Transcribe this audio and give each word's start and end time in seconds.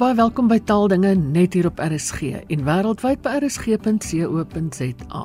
Baie 0.00 0.14
welkom 0.16 0.46
by 0.48 0.56
Taaldinge 0.64 1.10
net 1.12 1.52
hier 1.52 1.66
op 1.68 1.80
RSG 1.84 2.30
en 2.48 2.62
wêreldwyd 2.64 3.20
by 3.20 3.34
rsg.co.za. 3.42 5.20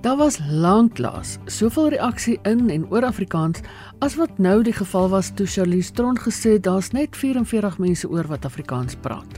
Daar 0.00 0.16
was 0.16 0.38
lanklaas 0.48 1.34
soveel 1.44 1.90
reaksie 1.92 2.38
in 2.48 2.70
en 2.72 2.86
oor 2.88 3.04
Afrikaans 3.04 3.60
as 4.00 4.16
wat 4.16 4.40
nou 4.40 4.62
die 4.64 4.72
geval 4.72 5.12
was 5.12 5.28
toe 5.36 5.44
Charlize 5.44 5.92
Tron 5.92 6.16
gesê 6.16 6.56
daar's 6.56 6.88
net 6.96 7.20
44 7.20 7.76
mense 7.84 8.08
oor 8.08 8.32
wat 8.32 8.48
Afrikaans 8.48 8.96
praat. 8.96 9.36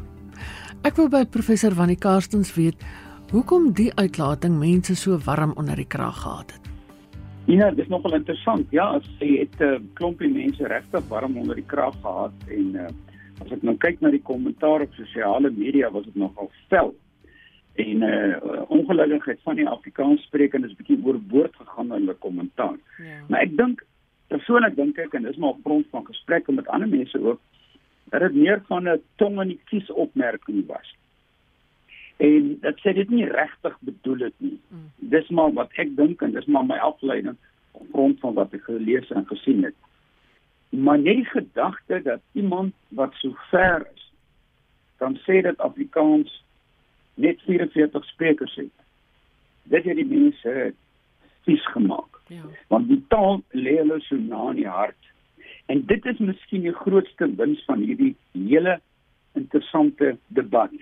Ek 0.87 0.95
wou 0.95 1.11
by 1.11 1.25
professor 1.27 1.75
Wannie 1.75 1.99
Karstens 1.99 2.55
weet 2.55 2.79
hoekom 3.35 3.73
die 3.75 3.91
uitlating 3.99 4.55
mense 4.63 4.95
so 4.95 5.19
warm 5.27 5.59
onder 5.59 5.75
die 5.75 5.91
kraag 5.91 6.23
gehad 6.23 6.55
het. 6.55 6.75
Ja, 7.51 7.75
dit 7.75 7.83
is 7.83 7.91
nogal 7.91 8.15
interessant. 8.15 8.71
Ja, 8.71 9.01
sy 9.19 9.35
het 9.43 9.59
'n 9.59 9.65
uh, 9.65 9.83
klompie 9.99 10.31
mense 10.31 10.63
regtig 10.63 11.09
warm 11.09 11.37
onder 11.37 11.57
die 11.57 11.67
kraag 11.67 11.99
gehad 12.03 12.33
en 12.47 12.75
uh, 12.75 12.87
as 13.45 13.53
ek 13.57 13.63
nou 13.67 13.77
kyk 13.81 14.01
na 14.01 14.13
die 14.13 14.23
kommentaar 14.23 14.85
op 14.85 14.97
sosiale 14.99 15.51
media 15.55 15.91
was 15.91 16.05
dit 16.09 16.19
nogal 16.21 16.51
vel. 16.73 16.95
En 17.81 18.03
uh 18.07 18.63
ongelukkigheid 18.71 19.41
van 19.47 19.59
die 19.59 19.69
Afrikaans 19.69 20.23
sprekendes 20.29 20.77
bietjie 20.79 20.99
oorboord 21.03 21.57
gegaan 21.57 21.91
in 21.91 21.97
hulle 22.03 22.15
kommentaar. 22.15 22.79
Ja. 22.99 23.21
Maar 23.29 23.47
ek 23.47 23.57
dink 23.57 23.85
persoonlik 24.31 24.77
dink 24.77 24.99
ek 25.03 25.15
en 25.19 25.27
dis 25.27 25.39
maar 25.41 25.57
op 25.57 25.65
grond 25.65 25.87
van 25.91 26.07
gesprekke 26.07 26.53
met 26.53 26.69
ander 26.69 26.89
mense 26.89 27.19
ook 27.19 27.41
dat 28.11 28.21
dit 28.27 28.35
meer 28.35 28.63
van 28.69 28.89
'n 28.89 29.03
tong 29.17 29.41
in 29.41 29.55
die 29.55 29.61
kies 29.71 29.91
opmerking 29.91 30.67
was. 30.67 30.95
En 32.17 32.59
dit 32.61 32.81
sê 32.85 32.93
dit 32.95 33.11
nie 33.11 33.27
regtig 33.27 33.77
bedoel 33.81 34.17
dit 34.17 34.35
nie. 34.39 34.59
Mm. 34.69 34.91
Dis 34.97 35.29
maar 35.29 35.53
wat 35.53 35.71
ek 35.73 35.97
dink 35.97 36.23
en 36.23 36.33
dis 36.33 36.47
maar 36.47 36.67
my 36.67 36.77
afleiding 36.77 37.37
op 37.73 37.87
grond 37.93 38.21
van 38.21 38.35
wat 38.35 38.53
ek 38.53 38.63
gelees 38.63 39.11
en 39.11 39.27
gesien 39.27 39.65
het 39.65 39.75
maar 40.71 40.99
net 40.99 41.15
die 41.15 41.25
gedagte 41.25 42.03
dat 42.03 42.21
iemand 42.33 42.75
wat 42.89 43.15
so 43.15 43.35
ver 43.51 43.87
is 43.95 44.13
kan 44.97 45.17
sê 45.17 45.41
dat 45.43 45.59
Afrikaans 45.59 46.45
net 47.15 47.41
44 47.47 48.05
sprekers 48.05 48.55
het. 48.55 48.73
Dit 49.63 49.85
het 49.85 49.97
die 49.97 50.07
mense 50.07 50.73
vies 51.49 51.67
gemaak. 51.73 52.21
Ja. 52.29 52.45
Want 52.69 52.89
die 52.89 53.01
taal 53.09 53.43
lê 53.51 53.79
hulle 53.81 54.01
so 54.05 54.17
na 54.17 54.51
in 54.51 54.61
die 54.61 54.69
hart. 54.69 55.11
En 55.73 55.83
dit 55.87 56.07
is 56.07 56.19
miskien 56.19 56.67
die 56.67 56.77
grootste 56.83 57.29
wins 57.41 57.65
van 57.65 57.83
hierdie 57.83 58.15
hele 58.33 58.79
interessante 59.39 60.17
debat. 60.27 60.75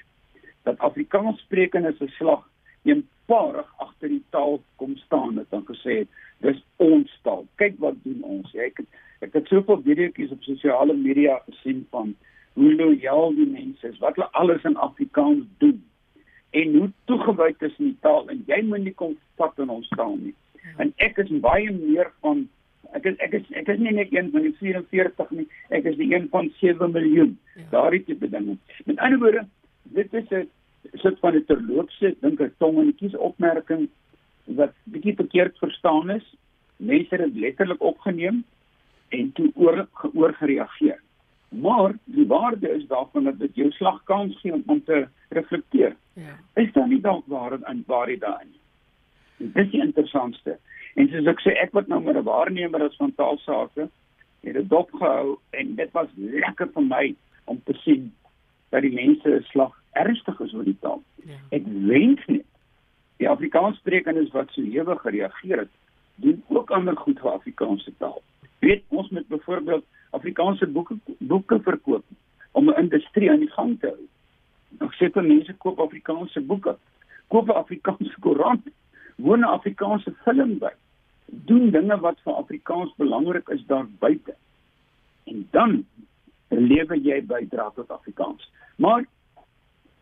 Dat 0.67 0.79
Afrikaans 0.79 1.41
sprekendes 1.47 2.01
'n 2.01 2.13
slag 2.19 2.45
eenparig 2.83 3.69
agter 3.77 4.09
die 4.09 4.25
taal 4.31 4.63
kom 4.77 4.97
staan 4.97 5.37
het 5.37 5.53
en 5.53 5.65
gesê 5.67 5.99
het 6.03 6.09
dis 6.39 6.63
ons 6.77 7.19
taal. 7.23 7.47
Kyk 7.55 7.79
wat 7.79 7.95
doen 8.03 8.23
ons. 8.23 8.53
Jy 8.53 8.71
ek, 8.71 8.83
ek 9.25 9.35
het 9.35 9.47
soveel 9.51 9.81
video's 9.83 10.35
op 10.35 10.43
sosiale 10.47 10.95
media 10.95 11.39
gesien 11.47 11.87
van 11.91 12.15
hoe 12.59 12.75
lojaal 12.75 13.35
die 13.35 13.47
mense 13.47 13.89
is, 13.89 13.99
wat 14.03 14.17
hulle 14.17 14.31
alles 14.41 14.65
in 14.67 14.77
Afrikaans 14.77 15.47
doen 15.63 15.83
en 16.51 16.75
hoe 16.75 16.91
toegewyd 17.11 17.63
is 17.63 17.75
die 17.77 17.97
taal 18.03 18.29
en 18.33 18.45
jy 18.49 18.61
moet 18.67 18.87
nie 18.87 18.95
kom 18.97 19.17
vat 19.41 19.59
in 19.63 19.73
ons 19.73 19.89
taal 19.95 20.17
nie. 20.17 20.35
En 20.83 20.93
ek 21.05 21.21
is 21.23 21.33
baie 21.45 21.71
meer 21.75 22.11
van 22.25 22.47
ek 22.97 23.07
is 23.11 23.19
ek 23.25 23.37
is 23.37 23.51
ek 23.61 23.69
is 23.75 23.81
nie 23.85 23.95
net 23.99 24.15
een 24.15 24.31
van 24.33 24.47
die 24.47 24.55
44 24.61 25.35
nie, 25.37 25.47
ek 25.77 25.87
is 25.91 25.99
die 26.01 26.09
een 26.15 26.29
van 26.33 26.49
7 26.61 26.93
miljoen. 26.95 27.35
Ja. 27.55 27.69
Daardie 27.75 28.05
tipe 28.07 28.31
dinge. 28.33 28.57
Met 28.87 29.03
ander 29.05 29.21
woorde, 29.23 29.45
dit 29.99 30.15
is 30.15 30.31
'n 30.33 30.49
sit 31.05 31.19
van 31.21 31.37
'n 31.37 31.45
terloopse 31.45 32.15
dink 32.21 32.41
ek 32.41 32.59
tong 32.59 32.79
en 32.79 32.95
kies 32.95 33.17
opmerking 33.17 33.89
wat 34.47 34.73
bietjie 34.85 35.15
verkeerd 35.15 35.59
verstaan 35.59 36.11
is. 36.11 36.25
Mense 36.77 37.15
het 37.15 37.21
dit 37.21 37.43
letterlik 37.43 37.83
opgeneem 37.83 38.45
en 39.09 39.33
toe 39.33 39.51
oor 39.55 39.87
geoor 39.93 40.35
gereageer. 40.35 41.01
Maar 41.49 41.95
die 42.05 42.27
waarde 42.27 42.71
is 42.71 42.87
daarvan 42.87 43.25
dat 43.25 43.39
dit 43.39 43.55
jou 43.55 43.71
slagkans 43.71 44.41
gee 44.41 44.63
om 44.67 44.85
te 44.85 45.09
reflekteer. 45.29 45.97
Ja. 46.13 46.37
Is 46.55 46.73
daar 46.73 46.89
nie 46.89 47.01
dalk 47.01 47.27
waar 47.27 47.53
in 47.53 47.85
waar 47.87 48.07
dit 48.07 48.21
daarin? 48.21 48.53
Dit 49.37 49.57
is 49.57 49.71
die 49.71 49.83
interessantste. 49.83 50.59
En 50.95 51.09
soos 51.09 51.31
ek 51.31 51.41
sê, 51.41 51.55
ek 51.63 51.73
wat 51.73 51.87
nou 51.87 52.03
met 52.03 52.17
'n 52.17 52.27
waarnemer 52.27 52.85
is 52.85 52.97
van 52.97 53.15
taalsake, 53.15 53.89
het 54.41 54.55
dit 54.55 54.69
dopgehou 54.69 55.39
en 55.51 55.75
dit 55.75 55.91
was 55.93 56.09
lekker 56.17 56.69
vir 56.75 56.83
my 56.83 57.15
om 57.45 57.61
te 57.65 57.75
sien 57.85 58.13
dat 58.69 58.83
die 58.83 58.93
mense 58.93 59.41
slag 59.51 59.75
ernstig 59.93 60.41
is 60.41 60.55
oor 60.55 60.65
die 60.65 60.79
taal. 60.81 61.03
Ja. 61.25 61.39
Ek 61.51 61.63
wens 61.65 62.25
net 62.27 62.45
die 63.17 63.29
Afrikaanssprekendes 63.29 64.31
wat 64.31 64.51
so 64.51 64.63
hewig 64.63 65.01
gereageer 65.01 65.59
het, 65.59 65.75
doen 66.17 66.43
ook 66.49 66.71
ander 66.71 66.97
goed 66.97 67.21
vir 67.21 67.33
Afrikaanse 67.33 67.93
taal. 67.99 68.23
Weet 68.59 68.83
ons 68.89 69.09
met 69.09 69.29
byvoorbeeld 69.29 69.85
Afrikaanse 70.11 70.67
boeke 70.67 70.97
boeke 71.19 71.61
verkoop 71.63 72.05
om 72.53 72.71
'n 72.71 72.81
industrie 72.81 73.31
aan 73.31 73.45
die 73.45 73.51
gang 73.51 73.81
te 73.81 73.87
hou. 73.87 74.09
Nog 74.79 74.95
seker 74.95 75.25
mense 75.25 75.55
koop 75.55 75.81
Afrikaanse 75.81 76.41
boeke, 76.41 76.77
koop 77.27 77.51
Afrikaanse 77.51 78.17
koerant, 78.21 78.67
woon 79.17 79.41
'n 79.41 79.55
Afrikaanse 79.59 80.15
film 80.25 80.59
by. 80.59 80.73
Doen 81.27 81.71
dinge 81.71 82.01
wat 82.01 82.21
vir 82.25 82.33
Afrikaans 82.33 82.95
belangrik 82.97 83.49
is 83.49 83.67
daar 83.67 83.87
buite. 83.99 84.35
En 85.25 85.49
dan 85.51 85.87
lewe 86.49 87.01
jy 87.03 87.27
bydra 87.27 87.71
tot 87.75 87.91
Afrikaans. 87.91 88.51
Maar 88.77 89.05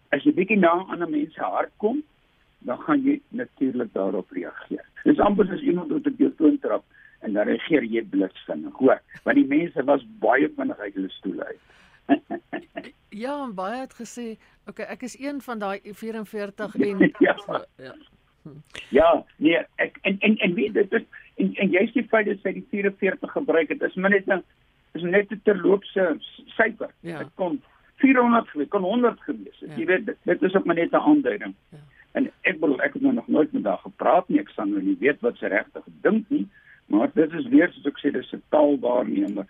as 0.08 0.22
jy 0.22 0.32
bietjie 0.32 0.58
na 0.58 0.68
ander 0.68 1.10
mense 1.10 1.40
hart 1.40 1.72
kom, 1.76 2.02
dan 2.58 2.78
gaan 2.78 3.02
jy 3.02 3.20
natuurlik 3.28 3.92
daarop 3.92 4.30
reageer. 4.30 4.84
Dis 5.04 5.18
amper 5.18 5.46
soos 5.46 5.60
iemand 5.60 5.90
wat 5.90 6.06
op 6.06 6.18
jou 6.18 6.32
toon 6.36 6.58
trap 6.58 6.84
en 7.26 7.34
dan 7.34 7.48
reageer 7.50 7.86
jy 7.90 8.02
blitsvinnig, 8.10 8.74
hoor, 8.80 9.00
want 9.26 9.40
die 9.40 9.48
mense 9.50 9.84
was 9.88 10.04
baie 10.22 10.48
vinnig 10.56 10.78
uit 10.78 10.98
hulle 10.98 11.12
stoele 11.18 11.48
uit. 11.50 11.62
ja, 13.24 13.34
en 13.42 13.54
baie 13.58 13.80
het 13.82 13.96
gesê, 13.98 14.26
okay, 14.70 14.86
ek 14.94 15.02
is 15.08 15.18
een 15.18 15.40
van 15.42 15.62
daai 15.62 15.80
44 15.82 16.76
en 16.90 17.08
ja. 17.18 17.36
ja. 17.82 17.96
Ja, 18.94 19.08
nee, 19.42 19.58
ek 19.82 19.96
en 20.06 20.20
en 20.22 20.36
en 20.38 20.52
weet 20.54 20.74
dit 20.74 20.92
is 20.92 21.06
en 21.42 21.54
en 21.62 21.72
jy 21.74 21.82
sê 21.90 22.04
feit 22.12 22.28
dat 22.28 22.44
sy 22.44 22.52
die 22.60 22.66
44 22.70 23.32
gebruik 23.34 23.72
het, 23.74 23.82
is 23.82 23.96
min 23.98 24.14
net 24.14 24.28
'n 24.30 24.44
is 24.94 25.02
net 25.02 25.32
'n 25.32 25.40
terloopse 25.44 26.04
syfer. 26.54 26.92
Ja. 27.00 27.18
Dit 27.18 27.34
kon 27.34 27.58
400 28.02 28.48
gewees, 28.48 28.68
kon 28.68 28.82
100 28.82 29.20
gewees 29.20 29.58
het. 29.60 29.70
Ja. 29.70 29.76
Jy 29.76 29.86
weet 29.86 30.06
dit, 30.06 30.18
dit 30.22 30.42
is 30.42 30.54
ook 30.54 30.64
maar 30.64 30.78
net 30.78 30.92
'n 30.92 31.06
aanduiding. 31.10 31.54
Ja. 31.70 31.78
En 32.12 32.30
ek 32.42 32.60
bedoel 32.60 32.80
ek 32.82 32.92
het 32.92 33.02
nou 33.02 33.14
nog 33.14 33.28
nooit 33.28 33.52
met 33.52 33.64
haar 33.64 33.82
gepraat 33.82 34.28
nie. 34.28 34.40
Ek 34.40 34.48
sal 34.48 34.66
nou 34.66 34.82
nie 34.82 34.96
weet 35.00 35.20
wat 35.20 35.36
sy 35.36 35.46
regtig 35.46 35.84
dink 36.00 36.24
nie, 36.28 36.46
maar 36.86 37.10
dit 37.14 37.32
is 37.32 37.48
weer 37.52 37.70
soos 37.72 37.86
ek 37.90 38.00
sê 38.02 38.12
dis 38.12 38.32
'n 38.32 38.42
taalwaarnemer 38.54 39.46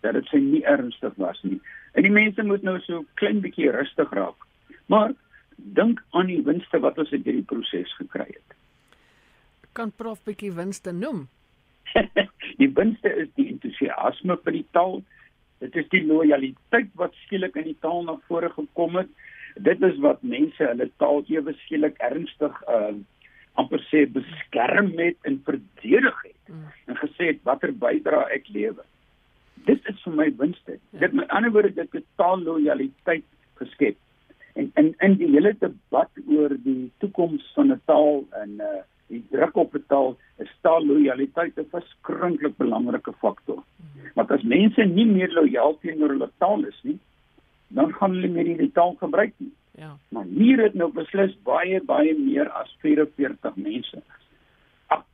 dat 0.00 0.12
dit 0.12 0.26
sy 0.26 0.38
nie 0.38 0.64
ernstig 0.64 1.14
was 1.16 1.42
nie. 1.42 1.60
En 1.92 2.02
die 2.02 2.10
mense 2.12 2.42
moet 2.42 2.62
nou 2.62 2.78
so 2.80 3.04
klein 3.14 3.40
bietjie 3.40 3.70
rustig 3.70 4.12
raak. 4.12 4.46
Maar 4.86 5.12
dink 5.56 6.02
aan 6.10 6.26
die 6.26 6.42
winste 6.42 6.80
wat 6.80 6.98
ons 6.98 7.12
uit 7.12 7.24
hierdie 7.24 7.46
proses 7.46 7.94
gekry 7.96 8.26
het. 8.26 8.56
Kan 9.72 9.92
prof 9.92 10.24
bietjie 10.24 10.52
winste 10.52 10.92
noem? 10.92 11.28
die 12.62 12.72
winste 12.74 13.14
is 13.14 13.28
die 13.34 13.48
entoesiasme 13.48 14.36
vir 14.44 14.52
die 14.52 14.66
taal 14.72 15.02
Dit 15.60 15.76
is 15.76 15.88
die 15.92 16.00
lojaliteit 16.08 16.88
wat 16.96 17.16
skielik 17.26 17.56
in 17.60 17.66
die 17.68 17.78
taal 17.84 18.06
na 18.06 18.16
vore 18.28 18.48
gekom 18.54 18.96
het. 18.96 19.10
Dit 19.60 19.82
is 19.84 19.98
wat 20.00 20.22
mense 20.24 20.64
hulle 20.64 20.86
taal 21.02 21.20
ewe 21.28 21.52
skielik 21.64 22.00
ernstig 22.10 22.62
uh 22.76 22.94
amper 23.58 23.82
sê 23.90 24.04
beskerm 24.08 24.92
het 24.96 25.18
en 25.28 25.40
verdedig 25.44 26.20
het 26.22 26.39
mm. 26.50 26.68
en 26.86 27.00
gesê 27.02 27.32
het 27.32 27.42
watter 27.48 27.72
bydra 27.72 28.26
ek 28.36 28.48
lewe. 28.54 28.84
Dit 29.66 29.88
is 29.88 29.98
vir 30.04 30.16
my 30.16 30.28
winste. 30.36 30.78
Ja. 30.90 31.00
Dit 31.06 31.12
met 31.12 31.28
ander 31.28 31.52
woorde 31.54 31.74
dit 31.74 31.98
het 31.98 32.06
taal 32.16 32.42
lojaliteit 32.42 33.26
geskep. 33.60 33.96
En 34.54 34.70
in 34.74 34.94
in 34.98 35.18
die 35.20 35.28
hele 35.30 35.54
debat 35.58 36.22
oor 36.26 36.56
die 36.64 36.92
toekoms 36.98 37.52
van 37.54 37.72
'n 37.72 37.82
taal 37.84 38.24
en 38.42 38.56
uh 38.70 38.80
die 39.10 39.22
druk 39.30 39.56
op 39.56 39.72
betaal 39.74 40.12
is 40.38 40.50
taal 40.62 40.84
lojaliteit 40.86 41.58
'n 41.58 41.68
verskriklik 41.70 42.56
belangrike 42.56 43.12
faktor. 43.12 43.56
Mhm. 43.56 44.10
Want 44.14 44.30
as 44.30 44.42
mense 44.42 44.84
nie 44.84 45.06
meer 45.06 45.32
lojaal 45.32 45.78
teenoor 45.78 46.08
hulle 46.08 46.30
taal 46.38 46.64
is 46.64 46.78
nie, 46.82 46.98
dan 47.68 47.92
gaan 47.92 48.14
hulle 48.14 48.28
nie 48.28 48.56
die 48.56 48.72
taal 48.72 48.94
gebruik 49.00 49.34
nie. 49.36 49.52
Ja. 49.78 49.96
Maar 50.08 50.24
hier 50.24 50.62
het 50.62 50.74
nou 50.74 50.90
beslis 50.92 51.36
baie 51.42 51.80
baie 51.82 52.14
meer 52.18 52.48
as 52.48 52.76
44 52.80 53.56
mense 53.56 54.02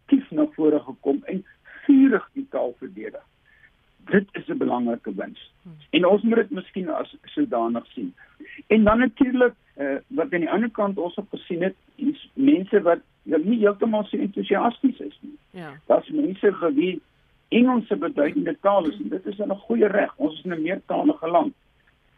aktief 0.06 0.30
na 0.30 0.46
vore 0.54 0.80
gekom 0.80 1.22
en 1.26 1.44
vurig 1.86 2.28
die 2.34 2.46
taal 2.50 2.74
verdedig. 2.78 3.22
Dit 4.06 4.28
is 4.32 4.48
'n 4.48 4.58
belangrike 4.58 5.14
wins. 5.14 5.52
En 5.90 6.06
ons 6.06 6.22
moet 6.22 6.36
dit 6.36 6.50
miskien 6.50 6.88
as 6.88 7.16
sodanig 7.24 7.86
sien. 7.86 8.14
En 8.66 8.84
dan 8.84 8.98
natuurlik 8.98 9.54
uh, 9.76 9.96
wat 10.06 10.32
aan 10.32 10.40
die 10.40 10.50
ander 10.50 10.70
kant 10.70 10.98
ons 10.98 11.14
op 11.14 11.28
gesien 11.30 11.62
het, 11.62 11.74
is 11.96 12.30
mense 12.34 12.82
wat 12.82 12.98
ja, 13.22 13.36
nie 13.36 13.58
heeltemal 13.58 14.04
so 14.04 14.16
entoesiasties 14.16 14.98
is 14.98 15.18
nie. 15.20 15.38
Ja. 15.50 15.80
Daar's 15.86 16.08
mense 16.08 16.72
wie 16.74 17.00
Engels 17.48 17.90
'n 17.90 17.98
beduidende 17.98 18.56
taal 18.60 18.86
is 18.86 19.00
en 19.00 19.08
dit 19.08 19.26
is 19.26 19.38
'n 19.38 19.50
goeie 19.50 19.86
reg. 19.86 20.16
Ons 20.16 20.38
is 20.38 20.44
'n 20.44 20.62
meertalige 20.62 21.28
land. 21.28 21.54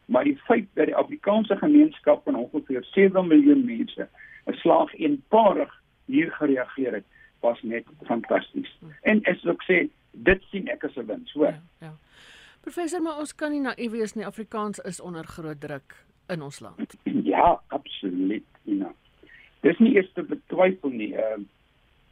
Maar 0.04 0.24
die 0.24 0.36
feit 0.36 0.66
dat 0.74 0.86
die 0.86 0.96
Afrikaanse 0.96 1.56
gemeenskap 1.56 2.24
van 2.24 2.34
ongeveer 2.34 2.84
7 2.84 3.26
miljoen 3.26 3.64
mense 3.64 4.08
'n 4.46 4.52
slag 4.52 4.94
eenparig 4.94 5.82
hier 6.04 6.32
gereageer 6.32 6.92
het, 6.92 7.04
was 7.40 7.62
net 7.62 7.86
fantasties. 8.06 8.70
En 9.02 9.22
as 9.24 9.44
ek 9.44 9.64
sê, 9.68 9.78
dit 10.12 10.44
sien 10.50 10.68
ek 10.68 10.84
as 10.84 10.96
'n 10.96 11.06
wins, 11.06 11.32
hoor. 11.32 11.54
Ja, 11.54 11.62
ja. 11.86 11.92
Professor, 12.60 13.02
maar 13.02 13.18
ons 13.18 13.34
kan 13.34 13.52
nie 13.52 13.60
naïef 13.60 13.90
wees 13.90 14.14
nie. 14.14 14.26
Afrikaans 14.26 14.78
is 14.78 15.00
onder 15.00 15.24
groot 15.24 15.60
druk 15.60 15.94
in 16.28 16.42
ons 16.42 16.60
land. 16.60 16.96
Ja, 17.32 17.60
absoluut, 17.68 18.46
Ina. 18.64 18.92
Dis 19.60 19.78
nie 19.78 19.94
eers 19.94 20.10
te 20.12 20.22
betwyfel 20.22 20.90
nie. 20.90 21.12
Uh, 21.14 21.38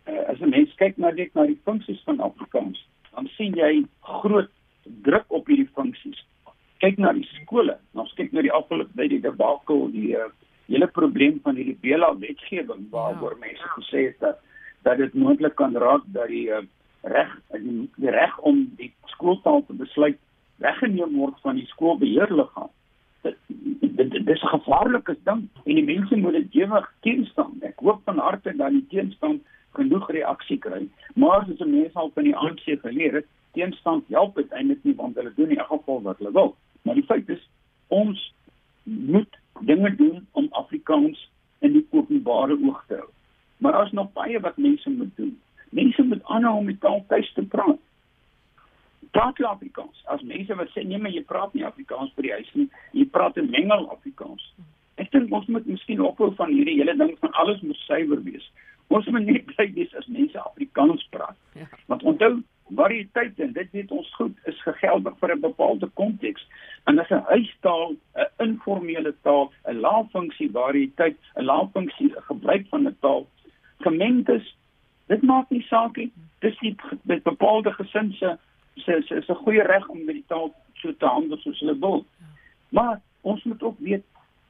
uh 0.07 0.23
as 0.31 0.41
'n 0.41 0.49
mens 0.49 0.75
kyk 0.75 0.97
na 0.97 1.11
net 1.11 1.35
na 1.35 1.47
die 1.47 1.61
funksies 1.65 2.03
van 2.05 2.21
Afrikaans, 2.21 2.87
dan 3.15 3.29
sien 3.37 3.55
jy 3.55 3.85
groot 4.01 4.51
druk 5.03 5.25
op 5.29 5.47
hierdie 5.47 5.71
funksies. 5.75 6.25
Kyk 6.79 6.99
na 6.99 7.13
die 7.13 7.29
skole. 7.33 7.79
Ons 7.93 8.13
kyk 8.15 8.33
na 8.33 8.43
die 8.43 8.53
afgelope 8.53 8.93
by 8.95 9.09
die 9.09 9.21
debakel, 9.21 9.89
die 9.91 10.15
uh, 10.17 10.29
hele 10.67 10.87
probleem 10.87 11.41
van 11.43 11.57
hierdie 11.57 11.79
Bela 11.81 12.13
wetgewing 12.19 12.87
waaroor 12.91 13.37
ja. 13.39 13.43
mense 13.47 13.69
gesê 13.79 14.07
het 14.11 14.21
dat 14.21 14.41
dat 14.87 15.01
dit 15.03 15.15
moontlik 15.15 15.55
kan 15.59 15.75
raak 15.77 16.05
dat 16.15 16.31
die 16.31 16.47
uh, 16.55 16.63
reg 17.03 17.33
die, 17.51 17.91
die 17.97 18.11
reg 18.11 18.39
om 18.39 18.63
die 18.79 18.93
skooltaal 19.13 19.65
te 19.67 19.75
besluit 19.75 20.19
weggeneem 20.63 21.17
word 21.19 21.41
van 21.45 21.59
die 21.59 21.67
skoolbeheerliggaam. 21.73 22.71
Dit 23.27 23.37
dit 24.15 24.29
is 24.35 24.43
'n 24.43 24.55
gevaarlike 24.55 25.17
ding 25.29 25.43
en 25.65 25.75
die 25.81 25.85
mense 25.85 26.17
moet 26.17 26.39
dit 26.39 26.55
ewig 26.63 26.87
teenstaan. 27.01 27.59
Ek 27.63 27.83
hoop 27.83 28.01
van 28.05 28.19
harte 28.19 28.57
dat 28.57 28.71
die 28.71 28.87
teenstand 28.93 29.43
genoeg 29.79 30.11
reaksie 30.11 30.59
kry. 30.59 30.89
Maar 31.15 31.41
as 31.41 31.61
'n 31.61 31.71
mens 31.71 31.95
al 31.95 32.11
van 32.15 32.25
die 32.25 32.37
ANC 32.37 32.65
geleer 32.83 33.15
het, 33.15 33.27
teenstand 33.53 34.05
help 34.09 34.37
uiteindelik 34.37 34.85
nie 34.85 34.95
want 34.95 35.17
hulle 35.17 35.33
doen 35.37 35.51
in 35.51 35.59
elk 35.59 35.69
geval 35.69 36.03
wat 36.03 36.19
hulle 36.19 36.33
wil. 36.33 36.57
Maar 36.83 36.95
die 36.95 37.09
feit 37.11 37.29
is 37.29 37.49
ons 37.89 38.33
moet 38.83 39.39
dinge 39.61 39.95
doen 39.97 40.27
om 40.33 40.49
Afrikaans 40.51 41.31
in 41.59 41.73
die 41.73 41.87
openbare 41.91 42.59
oog 42.63 42.85
te 42.87 42.95
hou. 42.95 43.11
Maar 43.59 43.73
daar's 43.73 43.93
nog 43.93 44.13
baie 44.13 44.41
wat 44.41 44.57
mense 44.57 44.91
moet 44.91 45.17
doen. 45.17 45.41
Mense 45.71 46.03
moet 46.03 46.25
aanhou 46.25 46.57
om 46.57 46.67
die 46.67 46.79
taal 46.79 47.05
tuis 47.09 47.33
te 47.33 47.43
praat. 47.43 47.79
Praat 49.11 49.43
Afrikaans? 49.43 50.03
As 50.05 50.23
mense 50.23 50.55
wat 50.55 50.69
sê 50.75 50.83
nee, 50.85 50.99
maar 50.99 51.11
jy 51.11 51.23
praat 51.25 51.55
nie 51.55 51.65
Afrikaans 51.65 52.13
by 52.17 52.27
die 52.27 52.33
huis 52.33 52.51
nie, 52.53 52.69
jy 52.93 53.07
praat 53.07 53.37
'n 53.37 53.51
mengel 53.51 53.89
Afrikaans. 53.91 54.53
Ek 54.97 55.11
dink 55.11 55.33
ons 55.33 55.47
moet 55.47 55.67
miskien 55.67 56.01
ophou 56.01 56.35
van 56.35 56.53
hierdie 56.53 56.77
hele 56.79 56.97
ding 56.97 57.17
van 57.19 57.33
alles 57.33 57.61
moet 57.61 57.77
suiwer 57.77 58.23
wees. 58.23 58.51
Ons 58.89 59.07
moet 59.07 59.25
net 59.25 59.47
bly 59.47 59.73
wees 59.73 59.95
as 59.95 60.07
mense 60.07 60.39
Afrikaans 60.39 61.07
praat. 61.11 61.37
Ja. 61.55 61.67
Want 61.87 62.03
onthou, 62.03 62.43
variëteit 62.75 63.39
en 63.39 63.53
dit 63.53 63.71
weet 63.71 63.91
ons 63.91 64.15
goed 64.15 64.37
is 64.45 64.63
gegeldig 64.63 65.19
vir 65.19 65.35
'n 65.35 65.41
bepaalde 65.41 65.89
konteks. 65.95 66.47
En 66.85 66.99
as 66.99 67.11
'n 67.11 67.25
huistaal, 67.29 67.95
'n 68.17 68.27
informele 68.39 69.15
taal, 69.23 69.53
'n 69.65 69.81
laaffunksie 69.81 70.51
variëteit, 70.51 71.17
'n 71.37 71.45
laaffunksie 71.45 72.13
gebruik 72.29 72.67
van 72.69 72.87
'n 72.87 72.97
taal 73.01 73.27
gemeng 73.85 74.27
is, 74.29 74.57
dit 75.07 75.23
maak 75.23 75.51
nie 75.51 75.63
saak 75.69 75.97
nie. 75.97 76.11
Dis 76.45 76.59
nie 76.61 76.75
met 77.03 77.23
bepaalde 77.23 77.73
gesin 77.73 78.13
se 78.13 78.37
se 78.77 79.03
se 79.07 79.15
is 79.15 79.29
'n 79.29 79.43
goeie 79.45 79.63
reg 79.63 79.89
om 79.89 80.05
met 80.05 80.15
die 80.15 80.27
taal 80.27 80.55
so 80.75 80.93
te 80.93 81.07
handel 81.07 81.39
soos 81.39 81.61
hulle 81.61 81.79
wil. 81.79 82.07
Maar 82.69 83.01
ons 83.21 83.43
moet 83.45 83.63
ook 83.63 83.79
weet 83.79 84.05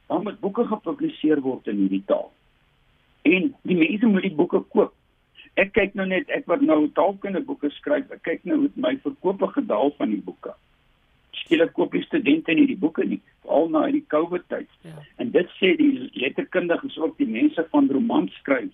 dan 0.07 0.23
moet 0.23 0.39
boeke 0.39 0.65
gepubliseer 0.65 1.41
word 1.41 1.67
in 1.67 1.75
hierdie 1.75 2.03
taal. 2.05 2.31
En 3.21 3.55
die 3.61 3.77
mense 3.77 4.05
moet 4.05 4.21
die 4.21 4.35
boeke 4.35 4.59
koop 4.59 4.93
ek 5.57 5.73
kyk 5.73 5.95
nou 5.97 6.05
net 6.09 6.29
ek 6.33 6.45
wat 6.49 6.61
nou 6.61 6.85
taalkunde 6.97 7.41
boeke 7.45 7.69
skryf, 7.79 8.09
ek 8.13 8.23
kyk 8.27 8.45
nou 8.45 8.59
hoe 8.63 8.71
my 8.77 8.93
verkope 9.03 9.49
gedaal 9.55 9.91
van 9.97 10.13
die 10.13 10.21
boeke. 10.21 10.53
Skielik 11.41 11.73
koop 11.77 11.95
die 11.97 12.03
studente 12.05 12.53
nie 12.53 12.67
die 12.69 12.79
boeke 12.79 13.05
nie, 13.05 13.19
veral 13.45 13.69
na 13.73 13.85
hierdie 13.87 14.05
COVID 14.13 14.45
tyd. 14.53 14.69
Ja. 14.85 14.97
En 15.21 15.31
dit 15.33 15.55
sê 15.57 15.73
die 15.79 16.09
letterkundiges 16.21 16.97
ook 17.01 17.17
die 17.21 17.29
mense 17.29 17.65
van 17.73 17.89
romans 17.93 18.33
skryf. 18.41 18.69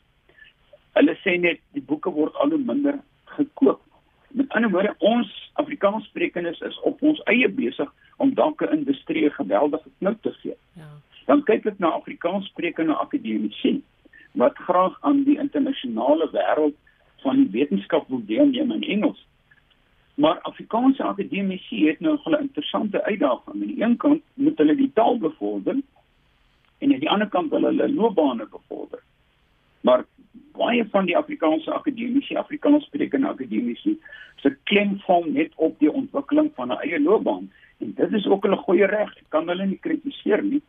Hulle 0.94 1.16
sê 1.24 1.38
net 1.40 1.60
die 1.74 1.82
boeke 1.82 2.12
word 2.14 2.36
al 2.36 2.50
hoe 2.50 2.62
minder 2.62 3.00
gekoop. 3.38 3.82
Met 4.34 4.50
ander 4.50 4.72
woorde, 4.74 4.96
ons 5.00 5.30
Afrikaanssprekendes 5.54 6.62
is 6.62 6.80
op 6.90 7.02
ons 7.02 7.22
eie 7.30 7.50
besig 7.50 7.90
om 8.18 8.34
dalk 8.34 8.62
'n 8.62 8.78
industrie 8.78 9.30
geweldige 9.30 9.90
knoop 10.00 10.22
te 10.22 10.32
gee. 10.42 10.56
Ja. 10.76 10.90
Dan 11.26 11.44
kyk 11.44 11.66
ek 11.66 11.80
na 11.80 11.90
Afrikaanssprekende 11.90 12.94
akademici 12.94 13.82
wat 14.32 14.58
graag 14.58 14.98
aan 15.02 15.24
die 15.24 15.38
internasionale 15.38 16.30
wêreld 16.32 16.76
van 17.22 17.36
die 17.36 17.50
wetenskap 17.52 18.08
wil 18.08 18.26
deelneem 18.26 18.72
in 18.72 18.84
Engels. 18.84 19.28
Maar 20.16 20.42
Afrikaanse 20.42 21.04
akademici 21.04 21.88
het 21.88 22.00
nou 22.00 22.20
'n 22.26 22.42
interessante 22.42 23.04
uitdaging. 23.04 23.54
Aan 23.54 23.68
die 23.68 23.82
een 23.82 23.98
kant 23.98 24.22
moet 24.34 24.58
hulle 24.58 24.76
die 24.76 24.92
taal 24.94 25.18
bevorder 25.18 25.76
en 26.78 26.94
aan 26.94 27.00
die 27.00 27.10
ander 27.10 27.30
kant 27.30 27.52
hulle 27.52 27.66
hulle 27.66 27.94
loopbane 27.94 28.48
bevorder. 28.52 29.04
Maar 29.82 30.06
baie 30.54 30.86
van 30.92 31.06
die 31.06 31.18
Afrikaanse 31.18 31.74
akademici, 31.74 32.36
Afrikaanssprekende 32.36 33.28
akademici, 33.28 33.98
se 34.42 34.56
klem 34.70 35.00
val 35.06 35.26
net 35.26 35.52
op 35.56 35.80
die 35.80 35.92
ontwikkeling 35.92 36.52
van 36.56 36.72
'n 36.72 36.82
eie 36.82 37.00
loopbaan 37.00 37.52
en 37.80 37.94
dit 37.96 38.14
is 38.14 38.28
ook 38.28 38.46
'n 38.46 38.64
goeie 38.66 38.86
reg. 38.86 39.18
Ek 39.18 39.30
kan 39.30 39.48
hulle 39.48 39.66
nie 39.66 39.80
kritiseer 39.80 40.44
nie. 40.44 40.62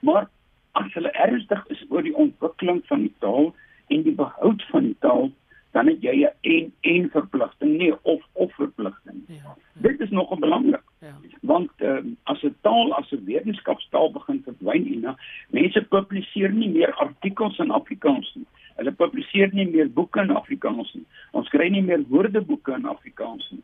Maar 0.00 0.28
as 0.72 0.92
hulle 0.92 1.10
ernstig 1.10 1.66
is 1.66 1.84
oor 1.88 2.02
die 2.02 2.16
ontwikkeling 2.16 2.82
van 2.86 3.00
die 3.00 3.14
taal 3.18 3.54
en 3.86 4.02
die 4.02 4.14
behoud 4.14 4.62
van 4.70 4.82
die 4.82 4.96
taal, 4.98 5.30
dan 5.74 5.86
het 5.86 6.02
jy 6.02 6.14
'n 6.24 6.32
en 6.40 6.72
en 6.80 7.10
verpligting, 7.10 7.76
nie 7.78 7.94
of 8.02 8.22
of 8.32 8.54
verpligting. 8.54 9.24
Ja, 9.26 9.34
ja. 9.34 9.56
Dit 9.72 10.00
is 10.00 10.10
nogal 10.10 10.38
belangrik. 10.38 10.82
Ja. 11.00 11.14
Want 11.40 11.70
uh, 11.78 11.98
as 12.22 12.42
'n 12.42 12.56
taal 12.60 12.94
as 12.94 13.10
'n 13.10 13.24
wetenskapstaal 13.24 14.12
begin 14.12 14.42
verdwyn 14.44 15.04
en 15.04 15.16
mense 15.50 15.82
publiseer 15.82 16.52
nie 16.52 16.70
meer 16.70 16.94
artikels 16.94 17.58
in 17.58 17.70
Afrikaans 17.70 18.34
nie. 18.34 18.46
Hulle 18.84 18.92
publiseer 19.00 19.48
nie 19.56 19.64
meer 19.64 19.88
boeke 19.88 20.20
in 20.20 20.34
Afrikaans 20.36 20.90
nie. 20.92 21.06
Ons 21.32 21.48
kry 21.48 21.70
nie 21.72 21.80
meer 21.82 22.02
woordeboeke 22.10 22.74
in 22.76 22.84
Afrikaans 22.84 23.46
nie. 23.54 23.62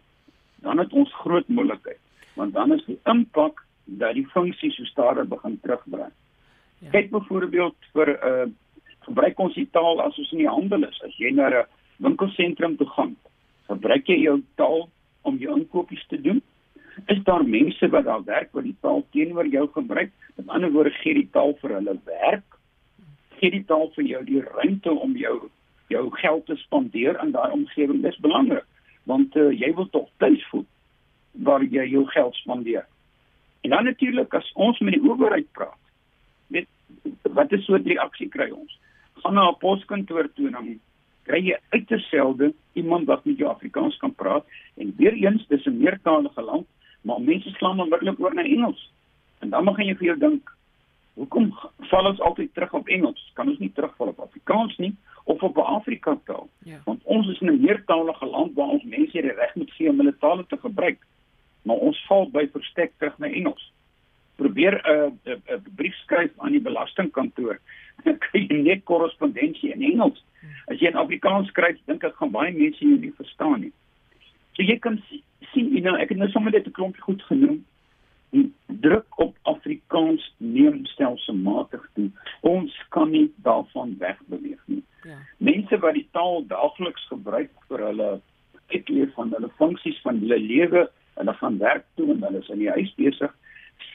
Dan 0.65 0.81
het 0.81 0.95
ons 0.97 1.13
groot 1.21 1.49
moeilikheid, 1.53 2.01
want 2.41 2.55
dan 2.57 2.73
is 2.73 2.85
die 2.87 2.97
impak 3.05 3.61
dat 4.01 4.17
die 4.17 4.25
funksie 4.33 4.71
so 4.73 4.89
stadig 4.89 5.29
begin 5.29 5.59
terugbring. 5.61 6.15
Ja. 6.81 6.93
Kyk 6.95 7.11
byvoorbeeld 7.13 7.77
vir 7.93 8.09
'n 8.09 8.49
uh, 8.49 8.49
gebruik 9.05 9.39
ons 9.45 9.55
die 9.55 9.69
taal 9.77 10.01
as 10.01 10.17
ons 10.19 10.33
in 10.33 10.39
die 10.39 10.49
handel 10.49 10.89
is. 10.89 11.03
As 11.05 11.17
jy 11.21 11.35
na 11.37 11.51
'n 11.51 11.67
winkelsentrum 12.01 12.77
toe 12.77 12.89
gaan, 12.97 13.17
gebruik 13.69 14.09
jy 14.09 14.23
jou 14.23 14.41
taal 14.57 14.89
om 15.23 15.37
jou 15.37 15.59
inkopies 15.59 16.07
te 16.09 16.21
doen. 16.21 16.41
Is 17.07 17.23
daar 17.25 17.45
mense 17.45 17.89
wat 17.89 18.05
daar 18.05 18.25
werk 18.25 18.53
wat 18.53 18.65
die 18.65 18.77
taal 18.81 19.05
teenoor 19.13 19.47
jou 19.47 19.69
gebruik? 19.69 20.11
Met 20.37 20.49
ander 20.49 20.73
woorde, 20.73 20.91
gee 20.91 21.15
die 21.15 21.29
taal 21.33 21.55
vir 21.61 21.77
hulle 21.79 21.99
werk. 22.05 22.60
Gee 23.41 23.51
die 23.51 23.65
taal 23.65 23.89
vir 23.97 24.05
jou 24.05 24.25
die 24.25 24.43
ruimte 24.45 24.93
om 24.93 25.17
jou 25.17 25.51
jou 25.91 26.05
geld 26.21 26.45
te 26.47 26.57
spandeer 26.57 27.17
in 27.23 27.33
daai 27.35 27.51
omgewing. 27.51 28.03
Dis 28.03 28.19
belangrik 28.23 28.67
want 29.09 29.35
uh, 29.37 29.49
jy 29.51 29.73
wil 29.75 29.89
tog 29.91 30.09
tuis 30.23 30.43
voel 30.51 30.67
waar 31.47 31.63
jy 31.63 31.87
jou 31.89 32.05
geld 32.11 32.35
spandeer. 32.43 32.85
En 33.65 33.71
dan 33.75 33.85
natuurlik 33.85 34.35
as 34.35 34.53
ons 34.55 34.79
met 34.85 34.95
die 34.97 35.03
owerheid 35.03 35.49
praat, 35.57 35.79
weet 36.55 36.69
wat 37.37 37.53
is 37.53 37.65
so 37.65 37.75
'n 37.79 37.87
reaksie 37.87 38.29
kry 38.29 38.51
ons? 38.51 38.79
Gaan 39.23 39.35
na 39.35 39.49
'n 39.51 39.59
poskantoor 39.59 40.29
toe 40.35 40.47
en 40.47 40.53
dan 40.53 40.81
kry 41.23 41.41
jy 41.47 41.59
uitterselde 41.71 42.53
iemand 42.73 43.07
wat 43.07 43.25
met 43.25 43.39
jou 43.39 43.51
Afrikaans 43.51 43.97
kan 43.97 44.15
praat 44.15 44.45
en 44.77 44.95
weer 44.97 45.13
eens 45.13 45.47
dis 45.49 45.67
'n 45.67 45.79
meertalige 45.79 46.43
land, 46.43 46.67
maar 47.03 47.21
mense 47.21 47.51
slaan 47.51 47.81
onmiddellik 47.81 48.21
oor 48.21 48.35
na 48.35 48.43
Engels. 48.43 48.91
En 49.39 49.51
dan 49.51 49.65
mag 49.65 49.79
jy 49.79 49.95
vir 49.95 50.07
jou 50.07 50.19
dink, 50.19 50.51
hoekom 51.15 51.51
val 51.91 52.07
ons 52.07 52.21
altyd 52.21 52.55
terug 52.55 52.73
op 52.75 52.89
Engels? 52.89 53.31
Kan 53.35 53.49
ons 53.49 53.59
nie 53.59 53.73
terugval 53.73 54.13
op 54.13 54.21
Afrikaans 54.21 54.77
nie 54.77 54.97
of 55.25 55.43
op 55.43 55.57
'n 55.57 55.73
Afrika 55.79 56.19
taal? 56.25 56.49
Ja. 56.65 56.81
Want 56.85 57.03
ons 57.05 57.29
is 57.29 57.41
in 57.41 57.51
'n 57.51 57.61
meertalige 57.61 58.27
land 58.27 58.55
waar 58.55 58.69
ons 58.69 58.83
mense 58.83 59.13
die 59.13 59.33
reg 59.33 59.55
moet 59.55 59.71
gee 59.71 59.89
om 59.89 59.99
hulle 59.99 60.17
tale 60.19 60.47
te 60.47 60.57
gebruik. 60.57 60.99
Maar 61.63 61.77
ons 61.77 62.07
val 62.07 62.31
by 62.31 62.49
verstek 62.53 62.93
terug 62.99 63.19
na 63.19 63.27
Engels 63.27 63.73
probeer 64.41 64.75
'n 64.75 64.91
uh, 64.91 65.07
'n 65.07 65.31
uh, 65.31 65.55
uh, 65.55 65.61
brief 65.77 65.95
skryf 65.95 66.33
aan 66.37 66.53
die 66.57 66.67
belastingkantoor 66.69 67.59
en 68.09 68.19
kry 68.19 68.47
jy 68.49 68.61
net 68.63 68.85
korrespondensie 68.85 69.73
in 69.73 69.83
Engels. 69.83 70.25
As 70.73 70.81
jy 70.81 70.89
in 70.89 70.97
Afrikaans 70.97 71.49
skryf, 71.53 71.77
dink 71.85 72.05
ek 72.05 72.17
gaan 72.17 72.33
baie 72.33 72.53
mense 72.53 72.81
jou 72.85 72.99
nie 72.99 73.13
verstaan 73.17 73.61
nie. 73.61 73.73
So 74.57 74.65
jy 74.65 74.79
kan 74.79 74.97
sien, 75.53 75.69
you 75.75 75.83
know, 75.85 75.97
ek 76.01 76.15
het 76.15 76.19
nou 76.19 76.31
sommer 76.33 76.53
net 76.53 76.67
'n 76.67 76.77
klompie 76.79 77.03
goed 77.03 77.23
genoem. 77.29 77.61
Die 78.31 78.47
druk 78.67 79.19
op 79.21 79.37
Afrikaans 79.51 80.25
neem 80.39 80.85
stelselmatig 80.87 81.83
toe. 81.95 82.09
Ons 82.41 82.77
kan 82.95 83.11
nie 83.11 83.27
daarvan 83.47 83.97
wegbeweeg 83.99 84.61
nie. 84.65 84.83
Ja. 85.03 85.19
Mense 85.39 85.79
wat 85.83 85.97
die 85.99 86.07
taal 86.13 86.45
daagliks 86.47 87.07
gebruik 87.11 87.53
vir 87.69 87.85
hulle 87.89 88.11
uitleef 88.71 89.15
van 89.19 89.33
hulle 89.35 89.51
funksies 89.59 89.99
van 90.05 90.21
hulle 90.23 90.39
lewe, 90.39 90.87
hulle 91.19 91.35
gaan 91.43 91.59
werk 91.59 91.87
toe 91.99 92.11
en 92.15 92.23
hulle 92.23 92.43
is 92.45 92.53
in 92.55 92.63
die 92.63 92.71
huis 92.71 92.95
besig 92.97 93.35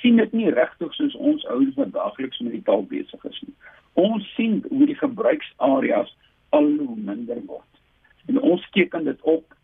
sien 0.05 0.19
dit 0.21 0.33
nie 0.37 0.51
regtig 0.53 0.93
soos 0.93 1.15
ons 1.17 1.45
ouers 1.49 1.77
wat 1.79 1.93
daagliks 1.95 2.41
met 2.45 2.53
die 2.53 2.63
taal 2.67 2.83
besig 2.89 3.25
is 3.29 3.39
nie. 3.45 3.55
Ons 3.97 4.27
sien 4.35 4.59
hoe 4.69 4.85
die 4.89 4.97
gebruiksareas 4.99 6.11
al 6.55 6.67
hoe 6.77 6.97
minder 6.97 7.39
word. 7.49 7.81
En 8.29 8.37
ons 8.53 8.65
teken 8.75 9.07
dit 9.09 9.21
op 9.35 9.55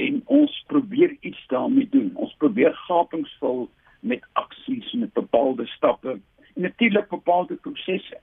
en 0.00 0.20
ons 0.32 0.56
probeer 0.72 1.16
iets 1.20 1.40
daarmee 1.52 1.88
doen. 1.92 2.10
Ons 2.14 2.34
probeer 2.42 2.76
gapings 2.86 3.32
vul 3.40 3.68
met 4.00 4.24
aksies 4.32 4.92
met 4.92 5.12
bepaalde 5.12 5.66
stappe 5.66 6.10
en 6.54 6.62
natuurlik 6.62 7.08
bepaalde 7.08 7.54
prosesse. 7.54 8.18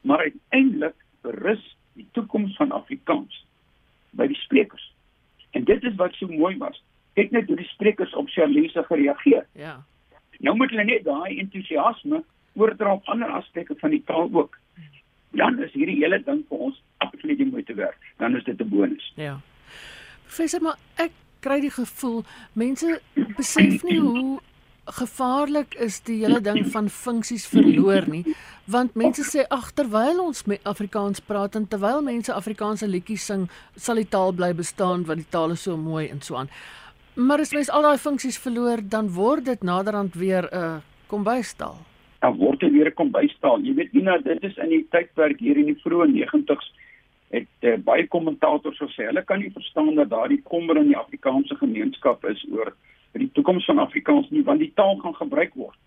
Maar 0.00 0.18
uiteindelik 0.18 0.94
berus 1.20 1.76
die 1.92 2.08
toekoms 2.12 2.56
van 2.56 2.72
Afrikaans 2.72 3.46
by 4.10 4.26
die 4.26 4.36
sprekers. 4.36 4.92
En 5.50 5.64
dit 5.64 5.82
is 5.82 5.94
wat 5.94 6.14
so 6.14 6.26
mooi 6.26 6.56
was. 6.58 6.82
Kyk 7.12 7.30
net 7.30 7.46
hoe 7.46 7.56
die 7.56 7.68
sprekers 7.68 8.14
op 8.14 8.28
Charlize 8.28 8.84
gereageer. 8.88 9.46
Ja. 9.52 9.84
Nou 10.38 10.56
moet 10.56 10.70
hulle 10.70 10.84
net 10.84 11.04
daai 11.04 11.38
entoesiasme 11.38 12.22
oordra 12.58 12.92
op 12.92 13.08
ander 13.08 13.28
aspekte 13.28 13.76
van 13.78 13.90
die 13.90 14.02
taal 14.04 14.28
ook. 14.32 14.58
Dan 15.32 15.58
is 15.62 15.72
hierdie 15.72 16.00
hele 16.00 16.20
ding 16.24 16.42
vir 16.48 16.64
ons 16.68 16.82
absoluut 17.04 17.38
die 17.38 17.48
moeite 17.48 17.74
werd. 17.74 17.96
Dan 18.16 18.36
is 18.36 18.44
dit 18.44 18.60
'n 18.60 18.68
bonus. 18.68 19.12
Ja. 19.16 19.40
Professor, 20.24 20.62
maar 20.62 20.78
ek 20.96 21.12
kry 21.40 21.60
die 21.60 21.70
gevoel 21.70 22.22
mense 22.52 23.00
besef 23.36 23.82
nie 23.82 24.00
hoe 24.00 24.40
gevaarlik 24.86 25.74
is 25.74 26.00
die 26.00 26.18
hele 26.24 26.40
ding 26.40 26.66
van 26.74 26.88
funksies 26.88 27.46
verloor 27.46 28.08
nie 28.08 28.24
want 28.64 28.94
mense 28.94 29.24
sê 29.26 29.44
ag 29.50 29.72
terwyl 29.74 30.20
ons 30.22 30.44
met 30.46 30.62
Afrikaans 30.64 31.20
praat 31.20 31.56
en 31.58 31.66
terwyl 31.66 32.02
mense 32.02 32.32
Afrikaanse 32.34 32.86
liedjies 32.86 33.26
sing 33.26 33.48
sal 33.76 33.98
die 33.98 34.08
taal 34.08 34.32
bly 34.32 34.52
bestaan 34.54 35.06
want 35.08 35.22
die 35.22 35.30
taal 35.30 35.54
is 35.54 35.62
so 35.66 35.76
mooi 35.76 36.08
en 36.08 36.20
so 36.20 36.36
aan. 36.36 36.50
Maar 37.14 37.40
as 37.40 37.52
mens 37.52 37.70
al 37.70 37.82
daai 37.82 37.98
funksies 37.98 38.38
verloor 38.38 38.80
dan 38.82 39.10
word 39.12 39.44
dit 39.44 39.62
naderhand 39.62 40.14
weer 40.14 40.48
'n 40.50 40.56
uh, 40.56 40.76
kombuistaal. 41.06 41.76
Dan 42.20 42.36
word 42.36 42.60
dit 42.60 42.72
weer 42.72 42.86
'n 42.86 42.94
kombuistaal. 42.94 43.60
Jy 43.60 43.74
weet 43.74 43.92
nie 43.92 44.02
nou 44.02 44.22
dit 44.22 44.44
is 44.44 44.56
in 44.56 44.68
die 44.68 44.86
tydperk 44.90 45.40
hier 45.40 45.56
in 45.56 45.66
die 45.66 45.80
vroeë 45.84 46.06
90's 46.06 46.72
het 47.30 47.48
uh, 47.60 47.76
baie 47.76 48.06
kommentators 48.06 48.78
gesê 48.78 49.06
hulle 49.08 49.24
kan 49.24 49.40
nie 49.40 49.52
verstaan 49.52 49.94
dat 49.94 50.10
daardie 50.10 50.42
kommer 50.42 50.76
in 50.76 50.86
die 50.86 50.96
Afrikaanse 50.96 51.56
gemeenskap 51.56 52.24
is 52.24 52.44
oor 52.52 52.72
die 53.20 53.30
toekoms 53.32 53.64
van 53.64 53.78
Afrikaans 53.78 54.30
nie 54.30 54.44
want 54.44 54.60
die 54.60 54.72
taal 54.74 54.96
gaan 54.96 55.14
gebruik 55.14 55.54
word. 55.54 55.78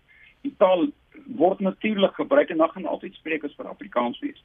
Die 0.42 0.54
taal 0.58 0.86
word 1.24 1.60
natuurlik 1.60 2.14
gebruik 2.14 2.50
en 2.50 2.56
dan 2.56 2.70
gaan 2.70 2.86
altyd 2.86 3.14
sprekers 3.14 3.54
vir 3.54 3.68
Afrikaans 3.68 4.18
wees. 4.18 4.44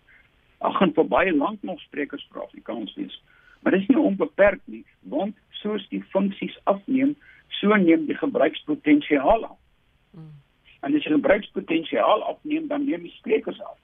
Daar 0.60 0.74
gaan 0.74 0.94
vir 0.94 1.08
baie 1.08 1.34
lank 1.34 1.62
nog 1.62 1.80
sprekers 1.80 2.28
vir 2.32 2.42
Afrikaans 2.42 2.94
wees. 2.96 3.22
Maar 3.62 3.72
dit 3.72 3.82
is 3.82 3.88
nie 3.88 4.00
onbeperk 4.00 4.62
nie, 4.66 4.86
want 5.00 5.38
soos 5.62 5.88
die 5.90 6.04
funksies 6.14 6.58
afneem, 6.64 7.16
so 7.62 7.76
neem 7.76 8.06
die 8.06 8.18
gebruikspotensiaal 8.18 9.46
af. 9.46 9.58
Hmm. 10.12 10.34
En 10.82 10.96
as 10.98 11.06
jy 11.06 11.14
gebruikspotensiaal 11.14 12.24
afneem, 12.24 12.68
dan 12.68 12.86
neem 12.86 13.06
die 13.06 13.14
sprekers 13.20 13.62
af. 13.62 13.78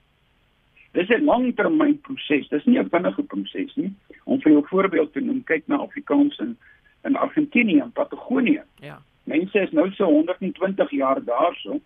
Dis 0.92 1.08
'n 1.08 1.24
langtermynproses, 1.24 2.48
dis 2.48 2.64
nie 2.64 2.78
'n 2.78 2.88
vinnige 2.90 3.22
proses 3.22 3.74
nie. 3.76 3.94
Om 4.24 4.40
vir 4.40 4.52
jou 4.52 4.66
voorbeeld 4.66 5.12
te 5.12 5.20
noem, 5.20 5.44
kyk 5.44 5.66
na 5.66 5.76
Afrikaans 5.76 6.38
en 6.38 6.58
in 7.04 7.16
Argentinië 7.16 7.80
en 7.80 7.92
Patagonië. 7.92 8.62
Ja. 8.74 9.02
Mense 9.24 9.60
is 9.60 9.70
nou 9.70 9.90
so 9.92 10.04
120 10.04 10.90
jaar 10.90 11.24
daarso 11.24 11.80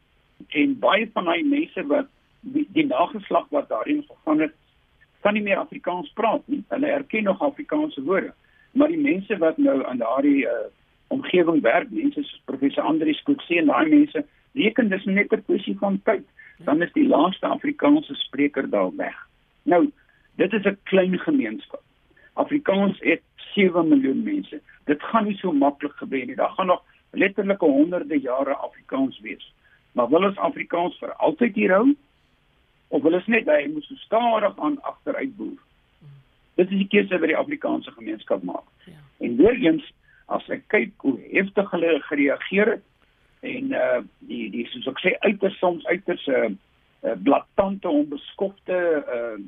en 0.49 0.78
baie 0.78 1.09
van 1.12 1.25
daai 1.25 1.45
mense 1.45 1.87
wat 1.87 2.07
die, 2.40 2.69
die 2.73 2.87
nageslag 2.87 3.47
wat 3.50 3.69
daarin 3.69 4.04
gegaan 4.09 4.40
het, 4.40 4.54
kan 5.21 5.35
nie 5.35 5.42
meer 5.42 5.57
Afrikaans 5.57 6.11
praat 6.19 6.42
nie. 6.50 6.62
Hulle 6.69 6.87
erken 6.87 7.23
nog 7.23 7.42
Afrikaanse 7.42 8.02
woorde, 8.02 8.33
maar 8.73 8.88
die 8.88 8.99
mense 9.00 9.38
wat 9.38 9.59
nou 9.59 9.85
aan 9.87 10.02
daardie 10.02 10.47
uh, 10.47 10.66
omgewing 11.14 11.62
werk, 11.62 11.90
mense 11.90 12.23
soos 12.23 12.42
professor 12.50 12.83
Andrius 12.83 13.23
Kutse 13.23 13.59
en 13.59 13.71
daai 13.71 13.88
mense, 13.88 14.25
reken 14.59 14.90
dis 14.90 15.04
net 15.04 15.33
'n 15.33 15.45
kwessie 15.47 15.76
van 15.78 16.00
tyd, 16.04 16.26
dan 16.64 16.83
is 16.83 16.92
die 16.92 17.07
laaste 17.09 17.47
Afrikaanse 17.47 18.14
spreker 18.14 18.71
daar 18.71 18.90
weg. 18.97 19.16
Nou, 19.62 19.90
dit 20.37 20.52
is 20.52 20.64
'n 20.64 20.78
klein 20.83 21.19
gemeenskap. 21.19 21.83
Afrikaans 22.33 22.99
het 23.00 23.23
7 23.54 23.88
miljoen 23.88 24.23
mense. 24.23 24.61
Dit 24.85 25.02
gaan 25.02 25.25
nie 25.28 25.37
so 25.40 25.52
maklik 25.52 25.92
gebeur 26.00 26.26
nie. 26.26 26.37
Daar 26.37 26.54
gaan 26.56 26.66
nog 26.66 26.85
letterlike 27.11 27.64
honderde 27.64 28.21
jare 28.21 28.54
Afrikaans 28.54 29.21
wees. 29.21 29.52
Maar 29.92 30.09
wil 30.09 30.25
ons 30.25 30.38
Afrikaans 30.38 30.99
vir 30.99 31.12
altyd 31.12 31.54
hier 31.54 31.75
hou? 31.76 31.97
Of 32.88 33.02
wil 33.02 33.18
ons 33.18 33.26
net 33.26 33.49
hy 33.49 33.66
moet 33.73 33.85
so 33.85 33.94
stadig 34.04 34.59
aan 34.59 34.80
agteruit 34.82 35.37
boer? 35.37 35.59
Dit 36.61 36.71
is 36.71 36.85
die 36.85 36.88
keuse 36.88 37.18
wat 37.18 37.28
die 37.28 37.37
Afrikaanse 37.37 37.92
gemeenskap 37.97 38.42
maak. 38.42 38.68
Ja. 38.85 39.00
En 39.25 39.37
weer 39.37 39.56
eens, 39.56 39.85
as 40.26 40.49
ek 40.52 40.66
kyk 40.73 41.04
hoe 41.04 41.16
heftig 41.32 41.71
hulle 41.75 41.99
gereageer 42.09 42.76
het 42.76 42.88
en 43.42 43.73
uh 43.75 44.00
die 44.28 44.47
die 44.54 44.66
soos 44.71 44.87
ek 44.92 45.00
sê 45.02 45.12
uiters 45.26 45.56
soms 45.59 45.87
uiters 45.90 46.26
'n 46.26 46.32
uh, 46.37 46.50
uh, 47.02 47.16
blaatante 47.26 47.88
onbeskofte 47.88 48.78
uh 49.16 49.40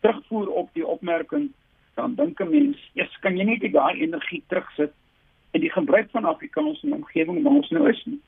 terugvoer 0.00 0.48
op 0.48 0.70
die 0.72 0.86
opmerking 0.86 1.50
dan 1.96 2.14
dink 2.14 2.40
'n 2.40 2.50
mens, 2.50 2.78
eers 2.94 3.16
kan 3.24 3.36
jy 3.36 3.44
net 3.44 3.64
daai 3.72 4.00
energie 4.00 4.42
terugsit 4.48 4.92
in 5.56 5.60
die 5.60 5.72
gebruik 5.72 6.10
van 6.10 6.24
Afrikaans 6.24 6.82
in 6.82 6.90
die 6.90 6.98
omgewing 6.98 7.42
waar 7.42 7.58
ons 7.60 7.70
nou 7.70 7.88
is 7.88 8.02
nie. 8.04 8.20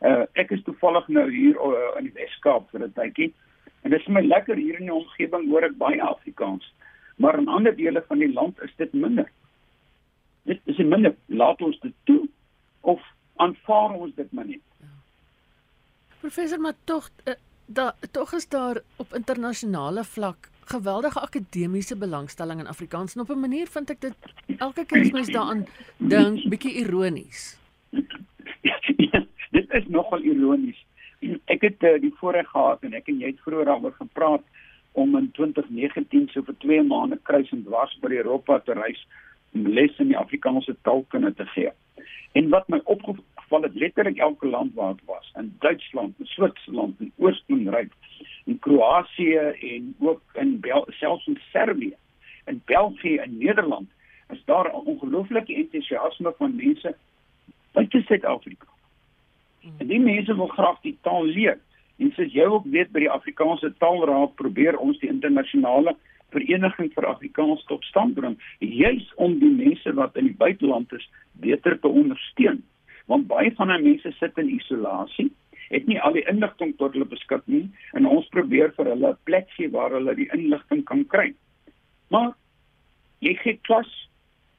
Uh 0.00 0.24
ek 0.42 0.50
is 0.56 0.64
toevallig 0.66 1.08
nou 1.08 1.26
hier 1.30 1.56
uh, 1.56 1.98
in 1.98 2.08
die 2.08 2.16
Weskaap 2.16 2.70
vir 2.70 2.86
'n 2.86 2.92
tydjie 2.92 3.32
en 3.82 3.90
dit 3.90 4.00
is 4.00 4.08
my 4.08 4.22
lekker 4.22 4.56
hier 4.56 4.80
in 4.80 4.88
die 4.88 4.94
omgewing 4.94 5.48
hoor 5.50 5.68
ek 5.68 5.76
baie 5.76 6.02
Afrikaans. 6.02 6.64
Maar 7.16 7.38
in 7.38 7.48
ander 7.48 7.76
dele 7.76 8.02
van 8.08 8.18
die 8.18 8.32
land 8.32 8.62
is 8.62 8.74
dit 8.76 8.92
minder. 8.92 9.28
Dit 10.42 10.60
is 10.64 10.78
minder. 10.78 11.14
Laat 11.26 11.62
ons 11.62 11.78
dit 11.80 11.94
toe 12.04 12.28
of 12.80 13.00
aanvaar 13.36 13.94
ons 13.94 14.14
dit 14.14 14.32
maar 14.32 14.46
net. 14.46 14.64
Professor, 16.20 16.60
maar 16.60 16.74
tog 16.84 17.10
uh, 17.26 17.34
da 17.66 17.94
tog 18.10 18.32
is 18.32 18.48
daar 18.48 18.80
op 18.96 19.14
internasionale 19.14 20.04
vlak 20.04 20.51
geweldige 20.64 21.20
akademiese 21.20 21.96
belangstelling 21.96 22.60
in 22.60 22.66
Afrikaans 22.66 23.14
en 23.14 23.20
op 23.20 23.30
'n 23.30 23.40
manier 23.40 23.66
vind 23.66 23.90
ek 23.90 24.00
dit 24.00 24.14
elke 24.58 24.84
keer 24.84 25.00
as 25.00 25.10
mens 25.10 25.28
daaraan 25.28 25.66
dink 25.96 26.48
bietjie 26.48 26.74
ironies. 26.74 27.58
Ja, 28.60 28.78
dit 29.50 29.70
is 29.70 29.86
nogal 29.86 30.22
ironies. 30.22 30.84
Ek 31.44 31.60
het 31.60 31.82
uh, 31.82 32.00
die 32.00 32.14
voorreg 32.16 32.48
gehad 32.48 32.82
en 32.82 32.92
ek 32.92 33.08
en 33.08 33.18
jy 33.18 33.26
het 33.26 33.40
vroeër 33.40 33.64
daaroor 33.64 33.92
gepraat 33.92 34.42
om 34.92 35.16
in 35.16 35.30
2019 35.30 36.28
so 36.28 36.42
vir 36.42 36.54
2 36.58 36.82
maande 36.82 37.18
kruis 37.22 37.50
en 37.50 37.64
dwars 37.64 37.98
oor 38.02 38.12
Europa 38.12 38.58
te 38.58 38.72
reis 38.72 39.06
om 39.54 39.66
les 39.66 39.98
in 39.98 40.12
die 40.12 40.18
Afrikaanse 40.18 40.76
taalkunde 40.82 41.34
te 41.34 41.46
gee. 41.54 41.72
En 42.32 42.48
wat 42.48 42.68
my 42.68 42.80
opgeval 42.84 43.62
het 43.62 43.74
letterlik 43.74 44.18
elke 44.18 44.46
land 44.46 44.74
waar 44.74 44.94
ek 44.94 45.04
was, 45.04 45.32
in 45.36 45.54
Duitsland, 45.58 46.14
in 46.18 46.26
Switserland, 46.26 47.00
in 47.00 47.12
Oostenryk, 47.16 47.92
in 48.44 48.58
Kroasie 48.58 49.38
en 49.38 49.94
ook 49.98 50.22
in 50.34 50.60
Bel 50.60 50.86
selfs 50.88 51.26
in 51.26 51.38
Servië, 51.52 51.94
in 52.44 52.62
België 52.64 53.16
en 53.16 53.38
Nederland, 53.38 53.88
is 54.30 54.44
daar 54.44 54.68
'n 54.68 54.86
ongelooflike 54.86 55.54
entoesiasme 55.54 56.34
van 56.38 56.56
mense 56.56 56.96
buite 57.72 58.02
Suid-Afrika. 58.02 58.66
En 59.78 59.86
die 59.86 60.00
mense 60.00 60.34
wil 60.34 60.46
graag 60.46 60.80
die 60.80 60.98
taal 61.00 61.24
leer. 61.24 61.58
En 61.96 62.12
soos 62.16 62.32
jy 62.32 62.44
ook 62.44 62.64
weet 62.64 62.90
by 62.92 63.04
die 63.04 63.10
Afrikaanse 63.10 63.72
Taalraad 63.78 64.34
probeer 64.34 64.78
ons 64.78 64.98
die 64.98 65.10
internasionale 65.10 65.96
vereniging 66.32 66.90
vir 66.94 67.06
Afrikaans 67.06 67.64
tot 67.70 67.84
stand 67.84 68.16
bring, 68.18 68.36
juis 68.58 69.06
om 69.16 69.38
die 69.40 69.52
mense 69.52 69.92
wat 69.98 70.16
in 70.16 70.30
die 70.30 70.38
buiteland 70.38 70.92
is 70.96 71.06
beter 71.44 71.78
te 71.80 71.88
ondersteun. 71.88 72.62
Want 73.10 73.28
baie 73.30 73.52
van 73.58 73.72
daai 73.72 73.82
mense 73.82 74.12
sit 74.18 74.38
in 74.38 74.52
isolasie, 74.56 75.30
het 75.72 75.88
nie 75.88 76.00
al 76.00 76.16
die 76.16 76.26
inligting 76.28 76.74
tot 76.76 76.92
hulle 76.96 77.08
beskik 77.08 77.44
nie 77.50 77.64
en 77.96 78.08
ons 78.08 78.28
probeer 78.34 78.74
vir 78.76 78.92
hulle 78.92 79.12
'n 79.12 79.24
plek 79.24 79.48
gee 79.56 79.70
waar 79.72 79.90
hulle 79.96 80.14
die 80.14 80.28
inligting 80.36 80.84
kan 80.84 81.04
kry. 81.14 81.32
Maar 82.10 82.32
jy 83.20 83.34
gee 83.42 83.58
klas, 83.62 83.90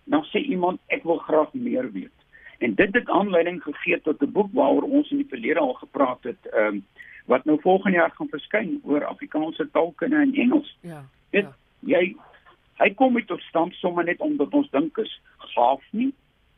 dan 0.05 0.25
sê 0.31 0.41
iemand 0.41 0.79
ek 0.89 1.03
wil 1.03 1.17
graag 1.17 1.53
meer 1.53 1.91
weet. 1.91 2.17
En 2.59 2.73
dit 2.75 2.93
het 2.93 3.09
aanleiding 3.09 3.61
gegee 3.63 4.01
tot 4.01 4.21
'n 4.21 4.31
boek 4.31 4.53
waaroor 4.53 4.83
ons 4.83 5.11
in 5.11 5.17
die 5.17 5.29
verlede 5.29 5.59
al 5.59 5.73
gepraat 5.73 6.23
het, 6.23 6.41
ehm 6.53 6.75
um, 6.75 6.85
wat 7.25 7.45
nou 7.45 7.57
volgende 7.61 7.97
jaar 7.97 8.11
gaan 8.11 8.27
verskyn 8.27 8.81
oor 8.83 9.05
Afrikaanse 9.05 9.69
taalkunde 9.71 10.15
en 10.15 10.33
Engels. 10.33 10.77
Ja. 10.81 11.05
Dit, 11.29 11.43
ja 11.43 11.55
jy 11.85 12.15
hy 12.81 12.89
kom 12.97 13.13
met 13.13 13.27
tot 13.27 13.41
stand 13.49 13.75
sommer 13.79 14.05
net 14.05 14.21
omdat 14.21 14.53
ons 14.53 14.69
dink 14.73 14.97
is 14.97 15.11
gaaf 15.53 15.83
nie. 15.91 16.11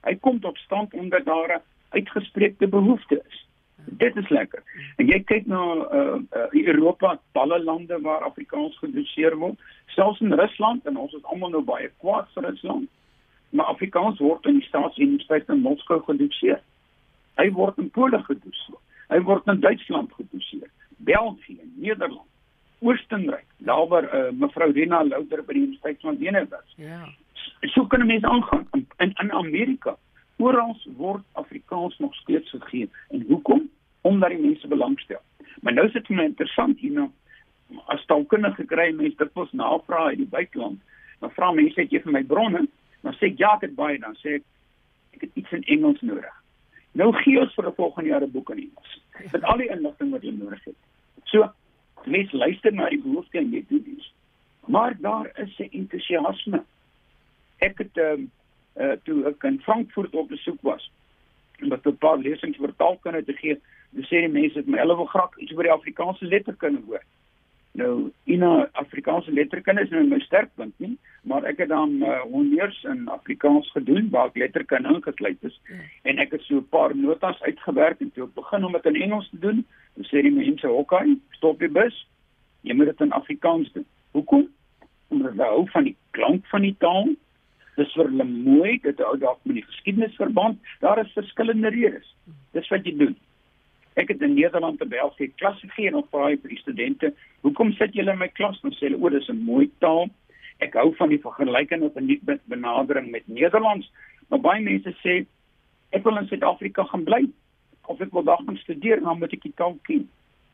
Hy 0.05 0.15
kom 0.21 0.39
tot 0.39 0.57
stand 0.63 0.93
omdat 0.93 1.25
daar 1.25 1.57
'n 1.57 1.61
uitgespreekte 1.89 2.67
behoefte 2.67 3.21
is. 3.27 3.45
Dit 3.85 4.15
is 4.15 4.29
lekker. 4.29 4.63
En 4.97 5.07
jy 5.07 5.19
kyk 5.23 5.45
na 5.45 5.61
uh, 5.75 6.17
uh 6.31 6.65
Europa, 6.65 7.19
talle 7.31 7.59
lande 7.63 8.01
waar 8.01 8.23
Afrikaans 8.23 8.77
gedoseer 8.77 9.37
word, 9.37 9.59
selfs 9.85 10.19
in 10.19 10.33
Rusland 10.33 10.85
en 10.85 10.97
ons 10.97 11.13
is 11.13 11.23
almal 11.23 11.49
nou 11.49 11.63
baie 11.63 11.91
kwaad 11.97 12.29
vir 12.33 12.43
Rusland. 12.49 12.89
Maar 13.49 13.65
Afrikaans 13.65 14.19
word 14.19 14.45
in 14.45 14.59
die 14.59 14.67
staatsuniversiteit 14.67 15.49
in 15.49 15.61
Moskou 15.61 16.01
gedoseer. 16.03 16.61
Hy 17.37 17.51
word 17.51 17.77
in 17.77 17.89
Pole 17.89 18.23
gedoseer. 18.23 18.81
Hy 19.09 19.19
word 19.21 19.47
in 19.47 19.59
Duitsland 19.59 20.13
gedoseer. 20.13 20.71
België, 20.97 21.59
Nederland. 21.75 22.29
Oostenryk, 22.79 23.45
daar 23.57 23.87
waar 23.87 24.03
uh, 24.03 24.31
mevrou 24.31 24.71
Rena 24.71 25.03
Louter 25.03 25.43
by 25.43 25.53
die 25.53 25.61
Universiteit 25.61 26.01
van 26.01 26.17
Wene 26.17 26.47
was. 26.49 26.73
Ja. 26.75 27.09
So 27.73 27.85
kan 27.87 28.05
mense 28.05 28.27
aangaan 28.27 28.67
in 28.71 28.87
in, 28.97 29.13
in 29.21 29.31
Amerika. 29.31 29.97
Oral 30.37 30.77
word 30.97 31.23
Afrikaans 31.31 31.97
nog 31.99 32.15
steeds 32.15 32.49
gegee. 32.49 32.89
En 33.09 33.25
hoekom? 33.27 33.69
Omdat 34.01 34.29
die 34.29 34.39
mense 34.39 34.67
belangstel. 34.67 35.21
Maar 35.61 35.73
nou 35.73 35.89
sit 35.89 36.07
dit 36.07 36.17
my 36.17 36.23
interessant 36.23 36.79
hier 36.79 36.91
nou. 36.91 37.09
As 37.85 38.05
taalkundige 38.05 38.65
kry 38.65 38.91
mense 38.93 39.17
dit 39.17 39.33
mos 39.33 39.51
navraag 39.51 40.07
uit 40.07 40.17
die 40.17 40.27
buiteland. 40.27 40.81
Dan 41.19 41.31
vra 41.31 41.51
mense 41.51 41.79
het 41.81 41.91
jy 41.91 42.01
vir 42.03 42.11
my 42.11 42.23
bronne? 42.23 42.67
Dan 43.01 43.15
sê 43.15 43.31
ek 43.31 43.39
ja, 43.39 43.55
ek 43.55 43.69
het 43.69 43.75
baie 43.75 43.99
dan 43.99 44.17
sê 44.19 44.39
ek 44.39 44.43
ek 45.15 45.21
het 45.21 45.31
iets 45.39 45.51
in 45.55 45.63
Engels 45.63 46.01
nodig. 46.01 46.41
Nou 46.99 47.11
gee 47.23 47.39
ons 47.39 47.53
vir 47.55 47.67
'n 47.67 47.75
volgende 47.75 48.09
jaar 48.09 48.23
'n 48.23 48.31
boek 48.31 48.49
in 48.49 48.57
Engels. 48.67 49.01
Met 49.31 49.43
al 49.43 49.57
die 49.57 49.69
inligting 49.69 50.11
wat 50.11 50.23
jy 50.23 50.31
nodig 50.31 50.63
het. 50.63 50.75
So 51.23 51.51
mens 52.05 52.31
luister 52.31 52.73
na 52.73 52.89
die 52.89 53.01
behoefte 53.01 53.37
en 53.37 53.51
jy 53.51 53.63
doen 53.67 53.85
iets. 53.95 54.13
Maar 54.65 54.97
daar 54.99 55.31
is 55.35 55.57
'n 55.59 55.69
entoesiasme. 55.71 56.63
Ek 57.59 57.77
het 57.77 57.97
um, 57.97 58.31
uh 58.75 58.95
toe 59.03 59.25
ek 59.25 59.43
in 59.43 59.61
Frankfurt 59.61 60.15
op 60.15 60.29
besoek 60.29 60.61
was 60.61 60.91
om 61.61 61.73
'n 61.73 61.97
paar 61.97 62.17
lesings 62.17 62.57
vir 62.57 62.75
taalkunde 62.75 63.23
te 63.23 63.33
gee, 63.33 63.59
dis 63.89 64.05
sê 64.05 64.19
die 64.19 64.27
mense 64.27 64.57
het 64.57 64.67
my 64.67 64.77
hulle 64.77 64.95
wil 64.95 65.05
graag 65.05 65.37
iets 65.37 65.53
oor 65.53 65.63
die 65.63 65.71
Afrikaanse 65.71 66.25
letterkunde 66.25 66.81
hoor. 66.87 67.03
Nou, 67.75 68.11
ina 68.23 68.69
Afrikaanse 68.71 69.31
letterkunde 69.31 69.81
is 69.81 69.89
nou 69.89 70.03
my 70.07 70.19
sterkpunt 70.19 70.73
nie, 70.79 70.97
maar 71.27 71.43
ek 71.43 71.57
het 71.57 71.69
dan 71.69 71.97
uh, 72.03 72.21
honneurs 72.31 72.83
in 72.83 73.07
Afrikaans 73.11 73.71
gedoen 73.71 74.09
waar 74.09 74.31
ek 74.31 74.37
letterkunde 74.43 74.93
ingesluit 74.95 75.43
is. 75.43 75.57
Ja. 75.67 75.81
En 76.11 76.21
ek 76.23 76.31
het 76.31 76.41
so 76.41 76.61
'n 76.61 76.69
paar 76.69 76.95
notas 76.95 77.41
uitgewerk 77.41 77.99
en 77.99 78.11
toe 78.11 78.29
begin 78.35 78.65
om 78.65 78.71
dit 78.71 78.85
in 78.85 79.01
Engels 79.01 79.29
te 79.29 79.39
doen, 79.39 79.65
dan 79.95 80.05
sê 80.05 80.21
die 80.21 80.31
mense, 80.31 80.69
"Oké, 80.69 80.95
okay, 80.95 81.17
stop 81.31 81.59
die 81.59 81.69
bus. 81.69 82.07
Jy 82.61 82.73
moet 82.73 82.85
dit 82.85 83.01
in 83.01 83.11
Afrikaans 83.11 83.71
doen." 83.71 83.85
Hoekom? 84.11 84.49
Omdat 85.07 85.31
hulle 85.31 85.43
hou 85.43 85.69
van 85.69 85.83
die 85.83 85.95
klank 86.11 86.45
van 86.47 86.61
die 86.61 86.75
taal. 86.79 87.15
Dis 87.75 87.93
vir 87.93 88.05
hulle 88.05 88.23
mooi, 88.23 88.79
dit 88.81 88.99
hou 88.99 89.17
dalk 89.17 89.39
met 89.43 89.55
die 89.55 89.65
geskiedenis 89.65 90.15
verband. 90.15 90.59
Daar 90.79 90.99
is 90.99 91.11
verskillende 91.11 91.69
redes. 91.69 92.15
Dis 92.51 92.67
wat 92.67 92.85
jy 92.85 92.97
doen. 92.97 93.15
Ek 93.95 94.07
het 94.07 94.21
in 94.21 94.33
Nederland 94.33 94.79
te 94.79 94.85
België 94.85 95.31
klas 95.35 95.59
gegee 95.59 95.87
en 95.87 95.95
op 95.95 96.11
baie 96.11 96.37
vir 96.37 96.49
die 96.49 96.59
studente, 96.59 97.13
"Hoekom 97.41 97.73
sit 97.73 97.93
julle 97.93 98.11
in 98.11 98.17
my 98.17 98.27
klas?" 98.27 98.61
Dan 98.61 98.71
sê 98.71 98.79
hulle, 98.79 99.01
"O, 99.01 99.09
dis 99.09 99.29
'n 99.29 99.45
mooi 99.45 99.71
taal. 99.79 100.09
Ek 100.59 100.73
hou 100.73 100.95
van 100.95 101.09
die 101.09 101.19
vergelykende 101.19 101.91
van 101.93 102.05
die 102.05 102.21
benadering 102.45 103.11
met 103.11 103.27
Nederlands." 103.27 103.91
Maar 104.29 104.39
baie 104.39 104.61
mense 104.61 104.95
sê, 105.03 105.25
"Ek 105.91 106.03
wil 106.03 106.17
in 106.17 106.27
Suid-Afrika 106.27 106.83
gaan 106.83 107.03
bly 107.03 107.27
of 107.87 108.01
ek 108.01 108.11
wil 108.11 108.23
daar 108.23 108.41
gaan 108.45 108.57
studeer, 108.57 109.01
dan 109.01 109.19
moet 109.19 109.33
ek 109.33 109.41
die 109.41 109.53
taal 109.55 109.77
ken." 109.83 110.09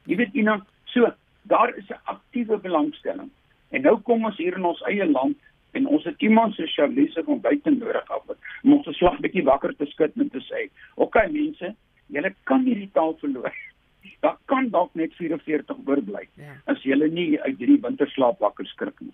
Jy 0.06 0.16
weet, 0.16 0.34
Ina, 0.34 0.66
so 0.86 1.14
daar 1.42 1.76
is 1.78 1.90
'n 1.90 2.02
aktiewe 2.04 2.58
belangstelling. 2.58 3.30
En 3.70 3.82
nou 3.82 4.00
kom 4.02 4.26
ons 4.26 4.38
hier 4.38 4.58
in 4.58 4.66
ons 4.66 4.82
eie 4.82 5.06
land 5.06 5.38
en 5.72 5.88
ons 5.88 6.04
het 6.04 6.22
iemand 6.22 6.56
so 6.56 6.66
Charlize 6.66 7.24
van 7.24 7.40
buite 7.40 7.70
nodig 7.70 8.10
af 8.10 8.24
om 8.64 8.74
ons 8.74 8.98
slag 8.98 9.20
bietjie 9.20 9.44
wakker 9.44 9.76
te 9.76 9.86
skud 9.86 10.12
en 10.16 10.30
te 10.30 10.40
sê, 10.40 10.70
"Oké 10.96 11.18
okay, 11.18 11.32
mense, 11.32 11.76
julle 12.08 12.34
kan 12.44 12.64
nie 12.64 12.76
die 12.76 12.90
taal 12.94 13.16
verloor. 13.22 13.54
Daar 14.24 14.38
kan 14.46 14.70
dalk 14.70 14.94
net 14.94 15.14
44 15.18 15.78
oorbly 15.86 16.28
ja. 16.36 16.56
as 16.66 16.84
julle 16.84 17.10
nie 17.10 17.40
uit 17.42 17.58
hierdie 17.58 17.82
winterslaap 17.82 18.40
wakker 18.40 18.66
skrik 18.66 19.00
nie. 19.00 19.14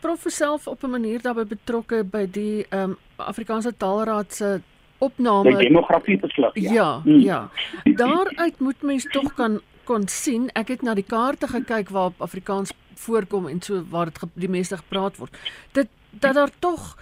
Prof 0.00 0.26
self 0.28 0.66
op 0.68 0.84
'n 0.84 0.90
manier 0.90 1.22
daarbey 1.22 1.46
betrokke 1.46 2.04
by 2.04 2.26
die 2.26 2.66
ehm 2.70 2.90
um, 2.90 2.96
Afrikaanse 3.16 3.72
Taalraad 3.76 4.32
se 4.32 4.60
opname 5.04 5.54
die 5.54 5.68
demografie 5.68 6.18
verslag. 6.18 6.56
Ja, 6.58 6.72
ja. 6.72 6.88
Hmm. 7.04 7.20
ja. 7.20 7.40
Daaruit 7.84 8.60
moet 8.60 8.82
mens 8.82 9.06
tog 9.12 9.34
kan 9.34 9.60
kon 9.84 10.08
sien. 10.08 10.48
Ek 10.56 10.72
het 10.72 10.82
na 10.82 10.94
die 10.96 11.06
kaarte 11.06 11.48
gekyk 11.50 11.92
waar 11.92 12.16
Afrikaans 12.24 12.72
voorkom 13.04 13.48
en 13.50 13.60
so 13.62 13.82
waar 13.90 14.12
dit 14.12 14.24
die 14.46 14.48
meeste 14.48 14.78
gepraat 14.80 15.18
word. 15.20 15.36
Dit 15.76 15.92
dat 16.10 16.34
daar 16.34 16.50
tog 16.58 16.96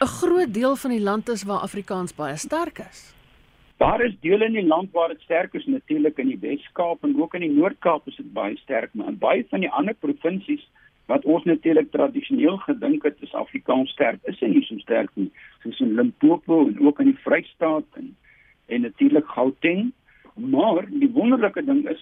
'n 0.00 0.06
groot 0.20 0.54
deel 0.54 0.76
van 0.76 0.90
die 0.90 1.00
land 1.00 1.28
is 1.28 1.42
waar 1.42 1.60
Afrikaans 1.60 2.14
baie 2.14 2.36
sterk 2.36 2.78
is. 2.78 3.14
Daar 3.76 4.00
is 4.00 4.14
dele 4.20 4.44
in 4.44 4.52
die 4.52 4.66
land 4.66 4.92
waar 4.92 5.08
dit 5.08 5.20
sterk 5.20 5.54
is 5.54 5.66
natuurlik 5.66 6.18
in 6.18 6.28
die 6.28 6.38
Wes-Kaap 6.40 7.04
en 7.04 7.20
ook 7.20 7.34
in 7.34 7.40
die 7.40 7.52
Noord-Kaap 7.52 8.06
is 8.06 8.16
dit 8.16 8.32
baie 8.32 8.56
sterk, 8.56 8.94
maar 8.94 9.08
in 9.08 9.18
baie 9.18 9.44
van 9.50 9.60
die 9.60 9.70
ander 9.70 9.94
provinsies 9.94 10.68
wat 11.06 11.24
ons 11.24 11.44
natuurlik 11.44 11.90
tradisioneel 11.90 12.56
gedink 12.66 13.04
het 13.06 13.16
is 13.22 13.34
Afrikaans 13.34 13.90
sterk, 13.94 14.18
is 14.24 14.40
hy 14.42 14.50
nie 14.50 14.64
so 14.66 14.78
sterk 14.82 15.10
nie, 15.14 15.30
soos 15.62 15.78
in 15.80 15.94
Limpopo 15.98 16.64
en 16.66 16.80
ook 16.82 17.00
in 17.00 17.12
die 17.12 17.20
Vrystaat 17.24 17.86
en 18.00 18.14
en 18.66 18.80
natuurlik 18.82 19.28
Gauteng. 19.30 19.92
Maar 20.34 20.88
die 20.90 21.10
wonderlike 21.14 21.62
ding 21.64 21.84
is 21.88 22.00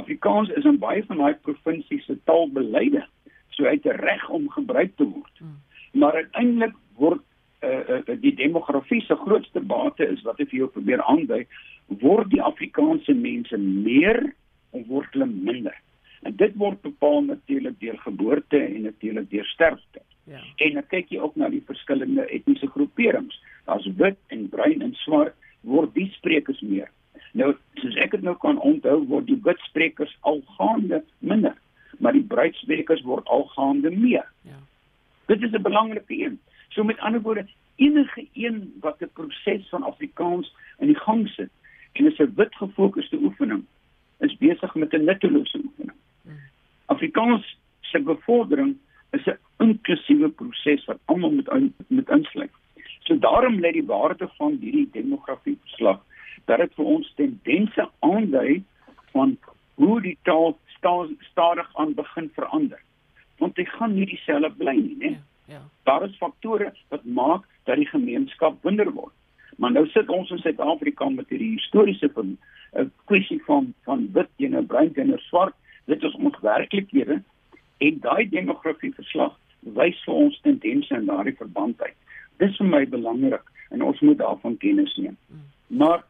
Afrikaans 0.00 0.48
is 0.48 0.64
in 0.64 0.78
baie 0.78 1.04
van 1.04 1.20
daai 1.20 1.34
provinsies 1.44 2.04
se 2.04 2.16
taalbeleide 2.24 3.04
so 3.56 3.64
uit 3.64 3.84
reg 3.84 4.28
om 4.28 4.48
gebruik 4.50 4.96
te 4.96 5.04
word. 5.04 5.38
Hmm. 5.38 5.60
Maar 5.92 6.14
uiteindelik 6.14 6.74
word 6.96 7.20
uh, 7.60 7.98
uh, 7.98 8.16
die 8.20 8.34
demografie 8.34 9.02
se 9.04 9.16
grootste 9.16 9.60
bate 9.60 10.08
is 10.08 10.22
wat 10.24 10.40
ek 10.40 10.50
vir 10.52 10.64
jou 10.64 10.70
probeer 10.72 11.04
aandui, 11.04 11.44
word 12.02 12.32
die 12.32 12.42
Afrikaanse 12.42 13.14
mense 13.16 13.56
meer 13.60 14.20
of 14.76 14.84
word 14.88 15.12
hulle 15.16 15.28
minder? 15.28 15.76
En 16.26 16.34
dit 16.36 16.54
word 16.58 16.80
bepaal 16.82 17.20
natuurlik 17.22 17.80
deur 17.80 17.98
geboorte 17.98 18.58
en 18.58 18.80
natuurlik 18.82 19.30
deur 19.30 19.44
sterfte. 19.44 20.00
Ja. 20.24 20.40
En 20.56 20.72
dan 20.72 20.86
kyk 20.90 21.12
jy 21.14 21.20
ook 21.22 21.36
na 21.38 21.48
die 21.48 21.62
verskillende 21.66 22.24
etniese 22.34 22.66
groeperings. 22.66 23.36
Daar's 23.64 23.86
wit 23.96 24.18
en 24.34 24.48
bruin 24.50 24.82
en 24.82 24.94
swart 25.04 25.34
word 25.60 25.94
die 25.94 26.08
sprekers 26.16 26.60
meer. 26.60 26.90
Nou, 27.38 27.52
soos 27.78 27.94
ek 28.02 28.16
dit 28.16 28.24
nou 28.26 28.34
kan 28.42 28.58
onthou, 28.58 28.98
word 29.06 29.28
die 29.30 29.38
wit 29.44 29.62
sprekers 29.68 30.16
al 30.26 30.40
gaande 30.56 31.02
minder, 31.18 31.54
maar 32.02 32.16
die 32.16 32.26
bruin 32.26 32.54
sprekers 32.58 33.04
word 33.06 33.28
al 33.30 33.46
gaande 33.54 33.92
meer. 33.94 34.26
Ja. 34.48 34.58
Dit 35.30 35.42
is 35.42 35.54
'n 35.54 35.62
belangrike 35.62 36.18
een. 36.24 36.40
So 36.74 36.84
met 36.84 36.98
ander 36.98 37.20
woorde, 37.20 37.46
enige 37.76 38.26
een 38.32 38.74
wat 38.80 39.02
'n 39.02 39.10
proses 39.12 39.68
van 39.68 39.82
Afrikaans 39.82 40.54
in 40.78 40.86
die 40.86 40.98
gang 41.06 41.28
sit 41.28 41.50
en 41.92 42.06
is 42.06 42.18
'n 42.18 42.32
wit 42.34 42.54
gefokusde 42.54 43.16
oefening, 43.16 43.64
is 44.18 44.36
besig 44.36 44.74
met 44.74 44.92
'n 44.92 45.04
nuttelose 45.04 45.60
oefening. 45.64 45.96
Afrikaans 46.86 47.58
se 47.80 48.00
bevordering 48.00 48.76
is 49.12 49.26
'n 49.26 49.38
inklusiewe 49.58 50.28
proses 50.28 50.84
wat 50.84 50.98
almal 51.04 51.30
moet 51.30 51.50
moet 51.88 52.10
insluit. 52.10 52.50
So 53.00 53.18
daarom 53.18 53.60
lê 53.60 53.72
die 53.72 53.86
waarde 53.86 54.28
van 54.36 54.58
hierdie 54.60 54.88
demografie 54.92 55.58
verslag 55.60 56.00
dat 56.44 56.58
dit 56.58 56.74
vir 56.74 56.84
ons 56.84 57.12
tendense 57.14 57.90
aandui 57.98 58.64
van 59.12 59.36
hoe 59.74 60.00
die 60.00 60.18
taal 60.22 60.58
stadig 61.30 61.70
aan 61.74 61.94
begin 61.94 62.30
verander. 62.34 62.80
Want 63.38 63.54
dit 63.54 63.68
gaan 63.68 63.94
nie 63.94 64.06
dieselfde 64.06 64.50
bly 64.50 64.74
nie, 64.74 64.96
né? 64.96 65.10
Ja. 65.10 65.22
Ja. 65.46 65.62
Daar 65.82 66.04
is 66.04 66.16
faktore 66.16 66.72
wat 66.88 67.04
maak 67.04 67.44
dat 67.64 67.76
die 67.76 67.86
gemeenskap 67.86 68.62
minder 68.64 68.90
word. 68.92 69.12
Maar 69.56 69.72
nou 69.72 69.86
sit 69.88 70.08
ons 70.08 70.30
in 70.30 70.38
Suid-Afrika 70.42 71.08
met 71.08 71.28
hierdie 71.28 71.54
historiese 71.54 72.10
van 72.14 72.26
'n 72.26 72.38
eh, 72.72 72.86
kwessie 73.04 73.42
van 73.44 73.74
van 73.84 74.08
wit 74.12 74.28
teenoor 74.36 74.64
bruin 74.64 74.92
teenoor 74.92 75.20
swart. 75.20 75.54
Werklikhede 76.46 77.20
en 77.86 78.00
daai 78.06 78.28
demografie 78.32 78.92
verslag 78.96 79.34
wys 79.78 79.98
vir 80.06 80.14
ons 80.14 80.40
tendense 80.46 80.94
in 80.94 81.08
daardie 81.10 81.36
verband 81.36 81.80
uit. 81.82 81.96
Dis 82.42 82.56
vir 82.60 82.70
my 82.72 82.84
belangrik 82.92 83.42
en 83.74 83.82
ons 83.82 84.00
moet 84.00 84.18
daarvan 84.18 84.56
kennis 84.62 84.94
neem. 84.96 85.16
Hmm. 85.28 85.46
Maar 85.80 86.04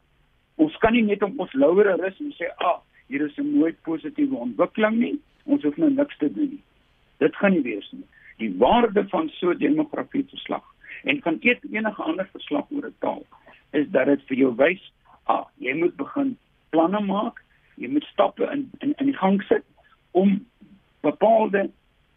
ons 0.61 0.77
kan 0.83 0.93
nie 0.93 1.05
net 1.07 1.23
op 1.25 1.39
ons 1.47 1.55
lauwere 1.57 1.97
rus 2.03 2.21
en 2.21 2.35
sê, 2.37 2.51
"Ag, 2.57 2.67
ah, 2.67 2.81
hier 3.09 3.25
is 3.27 3.39
'n 3.39 3.59
mooi 3.59 3.73
positiewe 3.89 4.37
ontwikkeling 4.37 4.97
nie. 4.99 5.19
Ons 5.45 5.63
hoef 5.63 5.77
nou 5.77 5.91
niks 5.91 6.19
te 6.19 6.33
doen 6.33 6.51
nie." 6.51 6.65
Dit 7.19 7.37
gaan 7.37 7.53
nie 7.53 7.63
wees 7.63 7.89
nie 7.93 8.05
die 8.37 8.53
waarde 8.59 9.09
van 9.09 9.29
so 9.29 9.51
'n 9.51 9.59
demografie 9.59 10.27
verslag 10.29 10.65
en 11.03 11.23
van 11.23 11.39
enige 11.41 12.03
ander 12.03 12.29
verslag 12.33 12.65
oor 12.71 12.87
'n 12.87 12.95
taal 12.99 13.27
is 13.71 13.89
dat 13.91 14.07
dit 14.07 14.23
vir 14.27 14.37
jou 14.37 14.55
wys 14.57 14.93
ah 15.25 15.45
jy 15.59 15.75
moet 15.75 15.97
begin 15.97 16.39
planne 16.71 17.01
maak 17.01 17.43
jy 17.75 17.89
moet 17.89 18.05
stappe 18.05 18.45
in 18.53 18.71
in 18.79 18.95
in 18.97 19.07
die 19.07 19.17
gang 19.17 19.43
sit 19.43 19.65
om 20.23 20.37
bepaalde 21.07 21.67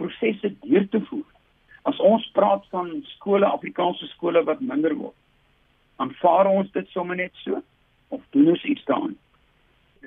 prosesse 0.01 0.53
deur 0.65 0.87
te 0.93 1.01
voer 1.09 1.27
as 1.91 1.99
ons 2.11 2.27
praat 2.35 2.65
van 2.75 2.91
skole 3.15 3.47
Afrikaanse 3.47 4.07
skole 4.15 4.43
wat 4.51 4.63
minder 4.73 4.95
word 4.99 5.17
aanvaar 6.03 6.51
ons 6.51 6.71
dit 6.75 6.95
sommer 6.95 7.19
net 7.19 7.43
so 7.45 7.63
of 8.15 8.23
doen 8.35 8.53
ons 8.55 8.69
iets 8.73 8.85
daaraan 8.91 9.17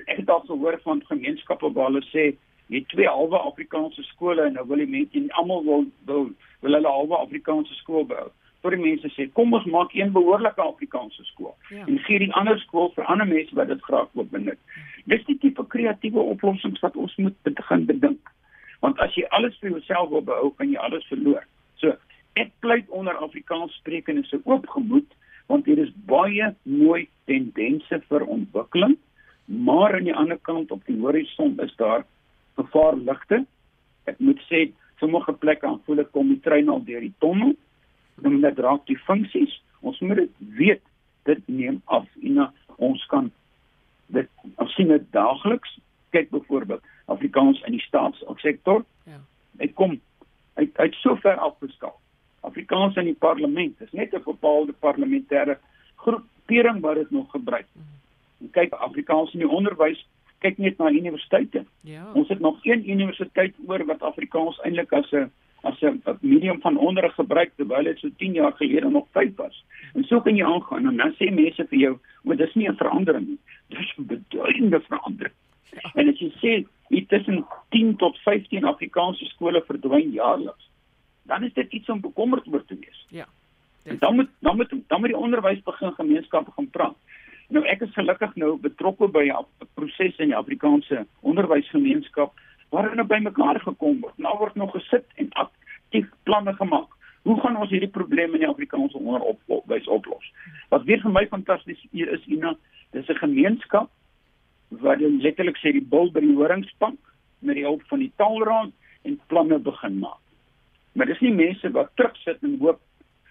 ek 0.05 0.17
het 0.17 0.29
al 0.29 0.43
gehoor 0.47 0.79
van 0.83 1.05
gemeenskappe 1.09 1.71
waar 1.73 1.91
hulle 1.91 2.05
sê 2.09 2.33
jy 2.67 2.79
het 2.79 2.87
twee 2.93 3.07
halwe 3.07 3.37
Afrikaanse 3.37 4.03
skole 4.03 4.47
en 4.47 4.55
nou 4.57 4.65
wil 4.67 4.81
die 4.81 4.89
mense 4.89 5.17
en 5.19 5.29
almal 5.39 5.63
wil 5.67 5.85
wil 6.09 6.29
wil 6.63 6.77
hulle 6.77 6.95
halwe 6.95 7.17
Afrikaanse 7.17 7.75
skool 7.81 8.07
bou. 8.07 8.29
Tot 8.63 8.71
die 8.71 8.79
mense 8.79 9.09
sê 9.13 9.27
kom 9.37 9.53
ons 9.53 9.67
maak 9.69 9.93
een 9.95 10.13
behoorlike 10.15 10.61
Afrikaanse 10.63 11.25
skool 11.31 11.53
ja. 11.69 11.83
en 11.83 11.99
gee 12.07 12.23
die 12.23 12.31
ander 12.39 12.59
skool 12.63 12.91
vir 12.95 13.09
ander 13.11 13.27
mense 13.29 13.55
wat 13.59 13.71
dit 13.73 13.83
graag 13.89 14.09
wil 14.19 14.29
benut. 14.31 14.59
Dis 15.11 15.23
die 15.27 15.37
tipe 15.41 15.65
kreatiewe 15.67 16.21
oplossings 16.33 16.81
wat 16.83 16.95
ons 16.95 17.15
moet 17.19 17.35
begin 17.43 17.85
bedink. 17.89 18.31
Want 18.83 18.99
as 19.03 19.15
jy 19.15 19.25
alles 19.35 19.57
vir 19.61 19.75
jouself 19.75 20.09
wil 20.11 20.23
behou, 20.27 20.51
kan 20.57 20.71
jy 20.71 20.79
alles 20.79 21.05
verloor. 21.11 21.43
So 21.81 21.95
ek 22.39 22.53
pleit 22.63 22.89
onder 22.89 23.17
Afrikaans 23.21 23.75
sprekende 23.81 24.23
se 24.27 24.39
oopgemoed 24.43 25.11
want 25.51 25.67
hier 25.67 25.81
is 25.83 25.91
baie 26.07 26.53
mooi 26.63 27.09
tendense 27.27 27.99
vir 28.07 28.23
ontwikkeling, 28.31 28.95
maar 29.45 29.97
aan 29.97 30.07
die 30.07 30.15
ander 30.15 30.39
kant 30.39 30.71
op 30.71 30.85
die 30.87 30.95
horison 31.01 31.57
is 31.59 31.73
daar 31.77 32.05
gevaarligte. 32.55 33.41
Ek 34.07 34.19
moet 34.23 34.39
sê 34.47 34.69
sommige 35.03 35.35
plekke 35.35 35.67
aan 35.67 35.81
voel 35.83 36.05
ek 36.05 36.13
kom 36.15 36.31
die 36.31 36.39
trein 36.45 36.71
al 36.71 36.83
deur 36.87 37.03
die 37.03 37.13
tonnel. 37.23 37.55
Dan 38.23 38.39
net 38.39 38.59
raak 38.63 38.85
die 38.87 38.99
funksies. 39.03 39.59
Ons 39.83 39.99
moet 39.99 40.23
dit 40.23 40.35
weet 40.59 40.83
dit 41.27 41.43
neem 41.51 41.81
af 41.91 42.07
en 42.21 42.39
kan 42.39 42.47
dit 42.47 42.52
ons 44.73 44.81
sien 44.81 44.87
dit 44.87 45.11
daagliks. 45.11 45.79
Kyk 46.09 46.29
byvoorbeeld 46.29 46.81
Afrikaans 47.05 47.61
in 47.65 47.77
die 47.77 47.81
staatssektor. 47.81 48.83
Ja. 49.05 49.19
Ek 49.61 49.75
kom 49.75 49.99
uit 50.53 50.77
uit 50.77 50.95
sover 51.01 51.37
afgeskaal. 51.37 51.95
Afrikaans 52.41 52.95
in 52.97 53.05
die 53.05 53.17
parlement 53.17 53.81
is 53.81 53.91
net 53.91 54.13
'n 54.13 54.23
bepaalde 54.25 54.73
parlementêre 54.73 55.57
groepering 55.95 56.81
wat 56.81 56.95
dit 56.95 57.11
nog 57.11 57.31
gebruik. 57.31 57.67
Mm. 57.73 57.83
En 58.41 58.49
kyk 58.49 58.73
Afrikaans 58.73 59.33
in 59.33 59.39
die 59.39 59.49
onderwys 59.49 60.05
kyk 60.43 60.59
net 60.61 60.77
na 60.77 60.91
universiteite. 60.91 61.63
Ja. 61.87 62.03
Ons 62.13 62.29
het 62.33 62.39
nog 62.43 62.59
een 62.67 62.83
universiteit 62.89 63.55
oor 63.67 63.85
wat 63.89 64.03
Afrikaans 64.03 64.59
eintlik 64.67 64.93
as 64.93 65.11
'n 65.11 65.31
as 65.63 65.79
'n 65.81 66.01
medium 66.21 66.59
van 66.61 66.77
onderrig 66.77 67.15
gebruik 67.15 67.51
terwyl 67.55 67.83
dit 67.83 67.99
so 67.99 68.09
10 68.17 68.33
jaar 68.33 68.51
gelede 68.51 68.89
nog 68.89 69.07
5 69.11 69.35
was. 69.35 69.63
En 69.93 70.03
so 70.03 70.21
kan 70.21 70.35
jy 70.35 70.45
aangaan 70.45 70.87
en 70.87 70.97
dan 70.97 71.13
sê 71.13 71.31
mense 71.31 71.65
vir 71.69 71.79
jou, 71.79 71.97
"O, 72.23 72.35
dis 72.35 72.53
nie 72.53 72.69
'n 72.69 72.75
verandering 72.75 73.27
nie. 73.27 73.39
Dis 73.69 73.93
'n 73.97 74.05
beduidende 74.05 74.79
verandering." 74.81 75.35
Ja. 75.71 75.91
En 75.93 76.09
as 76.09 76.19
jy 76.19 76.31
sê 76.41 76.67
dit 76.89 77.09
tussen 77.09 77.45
10 77.69 77.95
tot 77.95 78.17
15 78.17 78.63
Afrikaanse 78.63 79.25
skole 79.25 79.63
verdwyn 79.65 80.11
jaarliks, 80.11 80.69
dan 81.23 81.43
is 81.43 81.53
dit 81.53 81.71
iets 81.71 81.89
om 81.89 81.99
bekommerd 81.99 82.47
oor 82.47 82.65
te 82.65 82.77
wees. 82.79 83.05
Ja. 83.09 83.27
En 83.83 83.97
dan 83.99 84.15
moet 84.15 84.29
dan 84.39 84.55
moet 84.55 84.69
dan 84.87 84.99
moet 84.99 85.09
die 85.09 85.17
onderwys 85.17 85.63
begin 85.63 85.91
gemeenskappe 85.91 86.51
gaan 86.51 86.69
praat. 86.69 86.95
Nou 87.53 87.61
ek 87.69 87.83
is 87.85 87.93
gelukkig 87.93 88.33
nou 88.41 88.55
betrokke 88.61 89.07
by 89.13 89.27
'n 89.29 89.67
proses 89.77 90.17
in 90.17 90.31
die 90.31 90.37
Afrikaanse 90.37 91.05
onderwysgemeenskap 91.21 92.33
waarin 92.71 92.95
hulle 92.95 93.05
bymekaar 93.05 93.59
gekom 93.61 94.01
word. 94.01 94.17
Nou 94.17 94.37
word 94.37 94.55
nog 94.55 94.71
gesit 94.73 95.05
en 95.15 95.29
aktief 95.31 96.09
planne 96.23 96.53
gemaak. 96.53 96.89
Hoe 97.23 97.39
gaan 97.41 97.57
ons 97.57 97.69
hierdie 97.69 97.91
probleme 97.99 98.33
in 98.33 98.39
die 98.39 98.49
Afrikaanse 98.49 98.97
onderwys 98.97 99.87
oplos? 99.87 100.33
Wat 100.69 100.83
weer 100.83 101.01
vir 101.01 101.11
my 101.11 101.27
fantasties 101.27 101.85
hier 101.91 102.09
is, 102.09 102.25
Ina, 102.25 102.55
dis 102.91 103.07
'n 103.09 103.21
gemeenskap 103.21 103.89
wat 104.69 104.99
letterlik 104.99 105.57
sê 105.57 105.71
die 105.71 105.87
bil 105.93 106.11
by 106.11 106.19
die 106.19 106.35
horingspank 106.35 106.99
met 107.39 107.55
die 107.55 107.65
hulp 107.65 107.83
van 107.87 107.99
die 107.99 108.11
taalraad 108.15 108.71
en 109.03 109.19
planne 109.27 109.59
begin 109.59 109.99
maak. 109.99 110.23
Maar 110.93 111.05
dis 111.05 111.19
nie 111.19 111.33
mense 111.33 111.71
wat 111.71 111.95
terugsit 111.95 112.43
en 112.43 112.57
hoop 112.59 112.79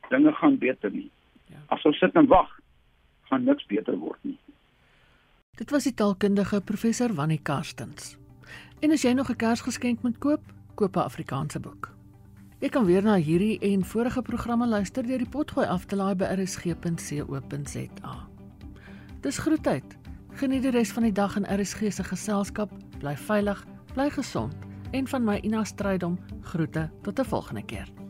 dinge 0.09 0.33
gaan 0.33 0.59
beter 0.59 0.91
nie. 0.91 1.11
Ja. 1.47 1.57
As 1.69 1.85
ons 1.85 1.99
sit 1.99 2.15
en 2.15 2.27
wag, 2.27 2.62
gaan 3.33 3.49
niks 3.49 3.65
beter 3.67 3.97
word 3.97 4.21
nie. 4.29 4.37
Dit 5.57 5.73
was 5.73 5.87
die 5.89 5.95
taalkundige 5.97 6.61
professor 6.65 7.15
Wannie 7.17 7.41
Karstens. 7.41 8.17
En 8.85 8.93
as 8.93 9.03
jy 9.03 9.13
nog 9.17 9.31
'n 9.31 9.37
Kersgeskenk 9.37 10.03
moet 10.03 10.19
koop, 10.19 10.43
koop 10.75 10.97
'n 10.97 11.09
Afrikaanse 11.09 11.61
boek. 11.61 11.91
Jy 12.61 12.69
kan 12.69 12.85
weer 12.85 13.03
na 13.03 13.17
hierdie 13.17 13.59
en 13.59 13.85
vorige 13.85 14.23
programme 14.23 14.67
luister 14.67 15.03
deur 15.03 15.19
die 15.19 15.29
potgooi 15.29 15.67
af 15.67 15.85
te 15.85 15.97
laai 15.97 16.15
by 16.15 16.25
rsg.co.za. 16.25 18.29
Dis 19.21 19.39
groetheid. 19.39 19.97
Geniet 20.33 20.63
die 20.63 20.71
res 20.71 20.93
van 20.93 21.03
die 21.03 21.13
dag 21.13 21.37
in 21.37 21.61
RSG 21.61 21.93
se 21.93 22.05
geselskap. 22.05 22.71
Bly 22.99 23.17
veilig, 23.17 23.67
bly 23.95 24.11
gesond 24.11 24.55
en 24.93 25.09
van 25.09 25.25
my 25.25 25.41
Ina 25.43 25.65
Strydom 25.65 26.19
groete 26.41 26.91
tot 27.03 27.19
'n 27.19 27.25
volgende 27.25 27.65
keer. 27.65 28.02